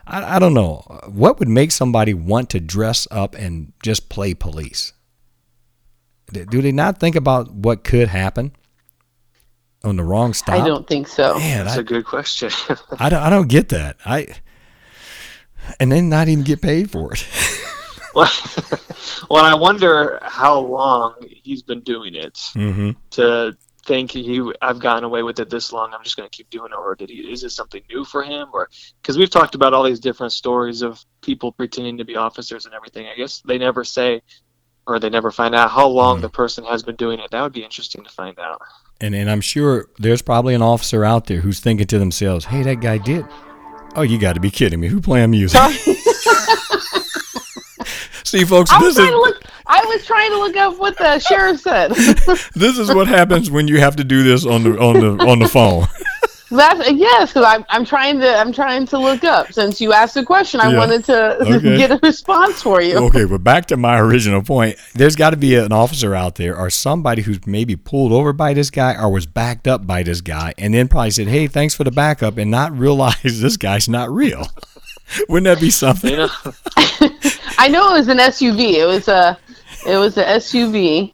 I, 0.10 0.36
I 0.36 0.40
don't 0.40 0.54
know 0.54 0.78
what 1.08 1.40
would 1.40 1.48
make 1.48 1.72
somebody 1.72 2.14
want 2.14 2.50
to 2.52 2.60
dress 2.60 3.08
up 3.12 3.36
and 3.36 3.74
just 3.84 4.10
play 4.10 4.34
police. 4.34 4.94
Do 6.32 6.46
do 6.46 6.62
they 6.62 6.72
not 6.72 7.00
think 7.00 7.16
about 7.16 7.52
what 7.52 7.84
could 7.84 8.08
happen 8.10 8.52
on 9.84 9.96
the 9.98 10.04
wrong 10.04 10.34
stop? 10.34 10.62
I 10.62 10.66
don't 10.68 10.88
think 10.88 11.08
so. 11.08 11.38
Man, 11.38 11.66
That's 11.66 11.78
I, 11.78 11.82
a 11.82 11.84
good 11.84 12.06
question. 12.06 12.52
I 13.00 13.10
don't. 13.10 13.22
I 13.22 13.30
don't 13.30 13.48
get 13.50 13.70
that. 13.70 13.98
I 14.06 14.28
and 15.80 15.92
then 15.92 16.10
not 16.10 16.28
even 16.28 16.44
get 16.44 16.62
paid 16.62 16.92
for 16.92 17.14
it. 17.14 17.28
well, 18.16 18.32
well, 19.30 19.46
I 19.46 19.54
wonder 19.54 20.20
how 20.22 20.60
long 20.60 21.16
he's 21.44 21.62
been 21.62 21.82
doing 21.82 22.16
it 22.16 22.34
Mm-hmm. 22.56 22.92
to 23.12 23.58
think 23.90 24.12
he 24.12 24.40
I've 24.62 24.78
gotten 24.80 25.04
away 25.04 25.24
with 25.24 25.40
it 25.40 25.50
this 25.50 25.74
long. 25.74 25.92
I'm 25.96 26.04
just 26.04 26.16
going 26.16 26.30
to 26.30 26.36
keep 26.38 26.48
doing 26.52 26.72
it, 26.72 26.76
or 26.78 26.94
did 26.96 27.10
he? 27.10 27.16
Is 27.34 27.42
this 27.42 27.56
something 27.56 27.82
new 27.90 28.06
for 28.06 28.22
him? 28.24 28.48
Or 28.54 28.70
because 29.02 29.18
we've 29.18 29.32
talked 29.32 29.56
about 29.56 29.74
all 29.74 29.82
these 29.84 30.00
different 30.00 30.32
stories 30.32 30.84
of 30.84 31.04
people 31.22 31.52
pretending 31.52 31.98
to 31.98 32.06
be 32.06 32.16
officers 32.16 32.66
and 32.68 32.76
everything. 32.76 33.08
I 33.08 33.16
guess 33.16 33.42
they 33.46 33.58
never 33.58 33.84
say, 33.84 34.22
or 34.86 35.00
they 35.00 35.10
never 35.10 35.32
find 35.32 35.56
out 35.56 35.72
how 35.72 35.88
long 35.88 36.20
Mhm. 36.20 36.22
the 36.22 36.30
person 36.30 36.64
has 36.66 36.84
been 36.84 36.98
doing 36.98 37.20
it. 37.20 37.32
That 37.32 37.42
would 37.42 37.52
be 37.52 37.64
interesting 37.64 38.04
to 38.04 38.12
find 38.12 38.38
out. 38.38 38.62
And 39.02 39.16
and 39.16 39.28
I'm 39.32 39.42
sure 39.42 39.88
there's 39.98 40.22
probably 40.22 40.54
an 40.54 40.62
officer 40.62 41.04
out 41.04 41.26
there 41.26 41.42
who's 41.42 41.60
thinking 41.60 41.88
to 41.88 41.98
themselves, 41.98 42.46
"Hey, 42.46 42.62
that 42.64 42.82
guy 42.82 43.00
did." 43.00 43.26
Oh, 43.96 44.04
you 44.04 44.20
got 44.20 44.34
to 44.34 44.40
be 44.40 44.52
kidding 44.52 44.80
me! 44.80 44.88
Who 44.88 45.02
playing 45.02 45.32
music? 45.32 45.60
See, 48.24 48.44
folks, 48.46 48.72
I 48.72 48.78
was 48.80 48.96
this 48.96 49.06
is 49.06 49.12
look. 49.12 49.42
I 49.72 49.86
was 49.86 50.04
trying 50.06 50.32
to 50.32 50.38
look 50.40 50.58
up 50.58 50.80
what 50.80 50.98
the 50.98 51.20
sheriff 51.20 51.60
said. 51.62 51.92
this 52.56 52.78
is 52.80 52.94
what 52.94 53.08
happens 53.08 53.52
when 53.52 53.68
you 53.68 53.80
have 53.80 53.96
to 53.98 54.04
do 54.04 54.24
this 54.24 54.46
on 54.46 54.64
the 54.64 54.80
on 54.80 55.00
the 55.00 55.26
on 55.26 55.40
the 55.40 55.48
phone. 55.48 55.86
That's 56.52 56.90
yes, 56.94 57.30
because 57.30 57.46
I'm 57.46 57.64
I'm 57.70 57.86
trying 57.86 58.20
to 58.22 58.36
I'm 58.36 58.52
trying 58.52 58.88
to 58.88 58.98
look 58.98 59.24
up. 59.24 59.54
Since 59.54 59.80
you 59.80 59.94
asked 59.94 60.16
the 60.16 60.24
question, 60.26 60.60
I 60.60 60.72
Yeah. 60.72 60.78
wanted 60.80 61.04
to 61.06 61.38
Okay. 61.58 61.78
get 61.78 61.92
a 61.92 62.00
response 62.02 62.64
for 62.64 62.82
you. 62.82 62.98
okay, 62.98 63.26
but 63.26 63.44
back 63.44 63.68
to 63.68 63.78
my 63.78 64.00
original 64.00 64.42
point. 64.42 64.78
There's 64.96 65.16
got 65.16 65.30
to 65.30 65.38
be 65.38 65.54
an 65.54 65.72
officer 65.72 66.16
out 66.16 66.36
there 66.36 66.58
or 66.58 66.72
somebody 66.72 67.22
who's 67.22 67.46
maybe 67.46 67.76
pulled 67.76 68.12
over 68.12 68.34
by 68.34 68.56
this 68.56 68.72
guy 68.72 68.96
or 69.00 69.12
was 69.12 69.28
backed 69.28 69.68
up 69.68 69.86
by 69.86 70.02
this 70.02 70.22
guy 70.22 70.56
and 70.58 70.74
then 70.74 70.88
probably 70.88 71.12
said, 71.12 71.28
"Hey, 71.28 71.46
thanks 71.46 71.76
for 71.76 71.84
the 71.84 71.92
backup," 71.92 72.40
and 72.40 72.50
not 72.50 72.76
realize 72.76 73.22
this 73.22 73.56
guy's 73.56 73.88
not 73.88 74.10
real. 74.10 74.48
Wouldn't 75.30 75.46
that 75.46 75.62
be 75.62 75.70
something? 75.70 76.10
You 76.10 76.18
know, 76.18 76.30
I 77.60 77.68
know 77.68 77.94
it 77.94 78.00
was 78.00 78.08
an 78.08 78.18
SUV. 78.18 78.74
It 78.76 78.86
was 78.88 79.08
a 79.08 79.38
it 79.86 79.98
was 79.98 80.18
a 80.18 80.24
SUV. 80.24 81.14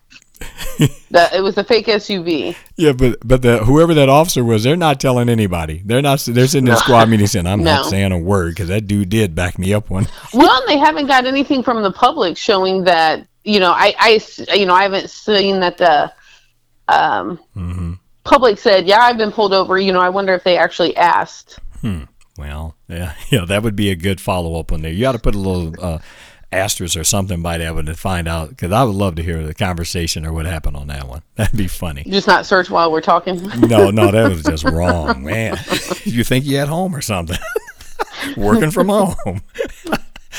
that 1.11 1.33
it 1.33 1.41
was 1.41 1.57
a 1.57 1.63
fake 1.63 1.87
SUV. 1.87 2.55
Yeah, 2.75 2.91
but 2.91 3.17
but 3.25 3.41
the 3.41 3.59
whoever 3.59 3.93
that 3.93 4.09
officer 4.09 4.43
was, 4.43 4.63
they're 4.63 4.75
not 4.75 4.99
telling 4.99 5.29
anybody. 5.29 5.81
They're 5.85 6.01
not. 6.01 6.19
They're 6.19 6.47
sitting 6.47 6.67
in 6.67 6.73
the 6.73 6.79
squad 6.79 7.07
meeting 7.09 7.27
saying, 7.27 7.47
"I'm 7.47 7.63
not 7.63 7.85
saying 7.85 8.11
a 8.11 8.17
word 8.17 8.49
because 8.49 8.67
that 8.67 8.85
dude 8.87 9.09
did 9.09 9.33
back 9.33 9.57
me 9.57 9.73
up 9.73 9.89
one." 9.89 10.07
Well, 10.33 10.59
and 10.59 10.67
they 10.67 10.77
haven't 10.77 11.07
got 11.07 11.25
anything 11.25 11.63
from 11.63 11.81
the 11.83 11.91
public 11.91 12.35
showing 12.35 12.83
that 12.83 13.25
you 13.45 13.61
know 13.61 13.71
I 13.71 13.95
I 13.97 14.53
you 14.53 14.65
know 14.65 14.73
I 14.73 14.83
haven't 14.83 15.09
seen 15.09 15.61
that 15.61 15.77
the 15.77 16.11
um 16.89 17.37
hmm 17.53 17.93
public 18.25 18.57
said 18.57 18.87
yeah 18.87 18.99
I've 18.99 19.17
been 19.17 19.31
pulled 19.31 19.53
over. 19.53 19.77
You 19.79 19.93
know 19.93 20.01
I 20.01 20.09
wonder 20.09 20.33
if 20.33 20.43
they 20.43 20.57
actually 20.57 20.97
asked. 20.97 21.59
Hmm. 21.79 22.03
Well, 22.37 22.75
yeah, 22.89 23.13
yeah, 23.29 23.45
that 23.45 23.63
would 23.63 23.75
be 23.77 23.89
a 23.91 23.95
good 23.95 24.19
follow 24.19 24.59
up 24.59 24.73
on 24.73 24.81
there. 24.81 24.91
You 24.91 25.01
got 25.01 25.13
to 25.13 25.19
put 25.19 25.35
a 25.35 25.39
little 25.39 25.73
uh, 25.81 25.99
asterisk 26.51 26.95
or 26.97 27.03
something 27.03 27.41
by 27.41 27.57
that 27.57 27.75
one 27.75 27.85
to 27.85 27.95
find 27.95 28.27
out 28.27 28.49
because 28.49 28.71
I 28.71 28.83
would 28.83 28.95
love 28.95 29.15
to 29.15 29.23
hear 29.23 29.43
the 29.45 29.53
conversation 29.53 30.25
or 30.25 30.33
what 30.33 30.45
happened 30.45 30.77
on 30.77 30.87
that 30.87 31.07
one. 31.07 31.21
That'd 31.35 31.57
be 31.57 31.67
funny. 31.67 32.03
Just 32.03 32.27
not 32.27 32.45
search 32.45 32.69
while 32.69 32.91
we're 32.91 33.01
talking. 33.01 33.41
No, 33.65 33.89
no, 33.89 34.11
that 34.11 34.29
was 34.29 34.43
just 34.43 34.63
wrong, 34.63 35.23
man. 35.23 35.57
You 36.03 36.23
think 36.23 36.45
you 36.45 36.57
at 36.57 36.67
home 36.67 36.95
or 36.95 37.01
something? 37.01 37.37
Working 38.37 38.71
from 38.71 38.89
home. 38.89 39.41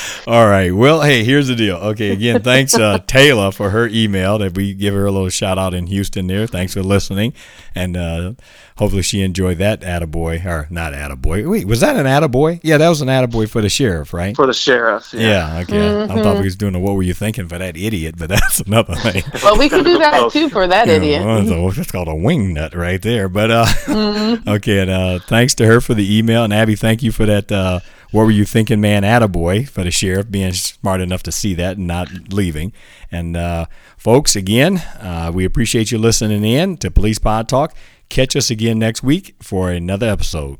All 0.27 0.47
right. 0.47 0.73
Well, 0.73 1.01
hey, 1.01 1.23
here's 1.23 1.47
the 1.47 1.55
deal. 1.55 1.75
Okay, 1.77 2.11
again, 2.11 2.41
thanks 2.41 2.75
uh, 2.75 2.99
Taylor 3.07 3.51
for 3.51 3.69
her 3.69 3.87
email 3.87 4.37
that 4.39 4.55
we 4.55 4.73
give 4.73 4.93
her 4.93 5.05
a 5.05 5.11
little 5.11 5.29
shout 5.29 5.57
out 5.57 5.73
in 5.73 5.87
Houston 5.87 6.27
there. 6.27 6.47
Thanks 6.47 6.73
for 6.73 6.83
listening, 6.83 7.33
and 7.75 7.97
uh, 7.97 8.33
hopefully 8.77 9.01
she 9.01 9.21
enjoyed 9.21 9.57
that 9.57 9.81
attaboy 9.81 10.43
or 10.45 10.67
not 10.69 10.93
attaboy. 10.93 11.49
Wait, 11.49 11.67
was 11.67 11.81
that 11.81 11.95
an 11.95 12.05
attaboy? 12.05 12.59
Yeah, 12.63 12.77
that 12.77 12.89
was 12.89 13.01
an 13.01 13.07
attaboy 13.07 13.49
for 13.49 13.61
the 13.61 13.69
sheriff, 13.69 14.13
right? 14.13 14.35
For 14.35 14.47
the 14.47 14.53
sheriff. 14.53 15.13
Yeah. 15.13 15.55
yeah 15.55 15.61
okay. 15.61 15.73
Mm-hmm. 15.77 16.11
I 16.11 16.23
thought 16.23 16.37
we 16.37 16.45
was 16.45 16.55
doing 16.55 16.75
a 16.75 16.79
what 16.79 16.95
were 16.95 17.03
you 17.03 17.13
thinking 17.13 17.47
for 17.47 17.57
that 17.57 17.77
idiot, 17.77 18.15
but 18.17 18.29
that's 18.29 18.59
another 18.61 18.95
thing. 18.95 19.23
well, 19.43 19.57
we 19.57 19.69
could 19.69 19.85
do 19.85 19.97
that 19.97 20.31
too 20.31 20.49
for 20.49 20.67
that 20.67 20.87
idiot. 20.87 21.21
Know, 21.21 21.71
that's 21.71 21.91
called 21.91 22.07
a 22.07 22.15
wing 22.15 22.53
nut 22.53 22.75
right 22.75 23.01
there. 23.01 23.29
But 23.29 23.51
uh, 23.51 23.65
mm-hmm. 23.65 24.49
okay, 24.49 24.79
and 24.79 24.89
uh, 24.89 25.19
thanks 25.19 25.55
to 25.55 25.65
her 25.65 25.81
for 25.81 25.93
the 25.93 26.17
email, 26.17 26.43
and 26.43 26.53
Abby, 26.53 26.75
thank 26.75 27.03
you 27.03 27.11
for 27.11 27.25
that. 27.25 27.51
Uh, 27.51 27.79
what 28.11 28.23
were 28.23 28.31
you 28.31 28.45
thinking, 28.45 28.79
man? 28.79 29.03
Attaboy 29.03 29.67
for 29.67 29.83
the 29.83 29.91
sheriff 29.91 30.31
being 30.31 30.53
smart 30.53 31.01
enough 31.01 31.23
to 31.23 31.31
see 31.31 31.53
that 31.55 31.77
and 31.77 31.87
not 31.87 32.31
leaving. 32.31 32.71
And 33.11 33.35
uh, 33.35 33.65
folks, 33.97 34.35
again, 34.35 34.77
uh, 34.99 35.31
we 35.33 35.45
appreciate 35.45 35.91
you 35.91 35.97
listening 35.97 36.43
in 36.43 36.77
to 36.77 36.91
Police 36.91 37.19
Pod 37.19 37.49
Talk. 37.49 37.75
Catch 38.09 38.35
us 38.35 38.49
again 38.49 38.79
next 38.79 39.03
week 39.03 39.35
for 39.41 39.69
another 39.69 40.07
episode. 40.07 40.57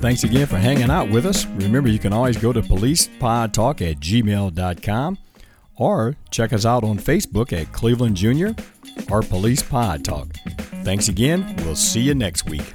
Thanks 0.00 0.24
again 0.24 0.46
for 0.46 0.58
hanging 0.58 0.90
out 0.90 1.10
with 1.10 1.26
us. 1.26 1.46
Remember, 1.46 1.88
you 1.88 1.98
can 1.98 2.12
always 2.12 2.36
go 2.36 2.52
to 2.52 2.62
policepodtalk 2.62 3.90
at 3.90 3.98
gmail.com 3.98 5.18
or 5.76 6.16
check 6.30 6.52
us 6.52 6.64
out 6.64 6.84
on 6.84 6.98
Facebook 6.98 7.52
at 7.52 7.72
Cleveland 7.72 8.16
Junior 8.16 8.54
or 9.10 9.22
Police 9.22 9.62
Pod 9.62 10.04
Talk. 10.04 10.32
Thanks 10.84 11.08
again. 11.08 11.54
We'll 11.58 11.76
see 11.76 12.00
you 12.00 12.14
next 12.14 12.48
week. 12.48 12.72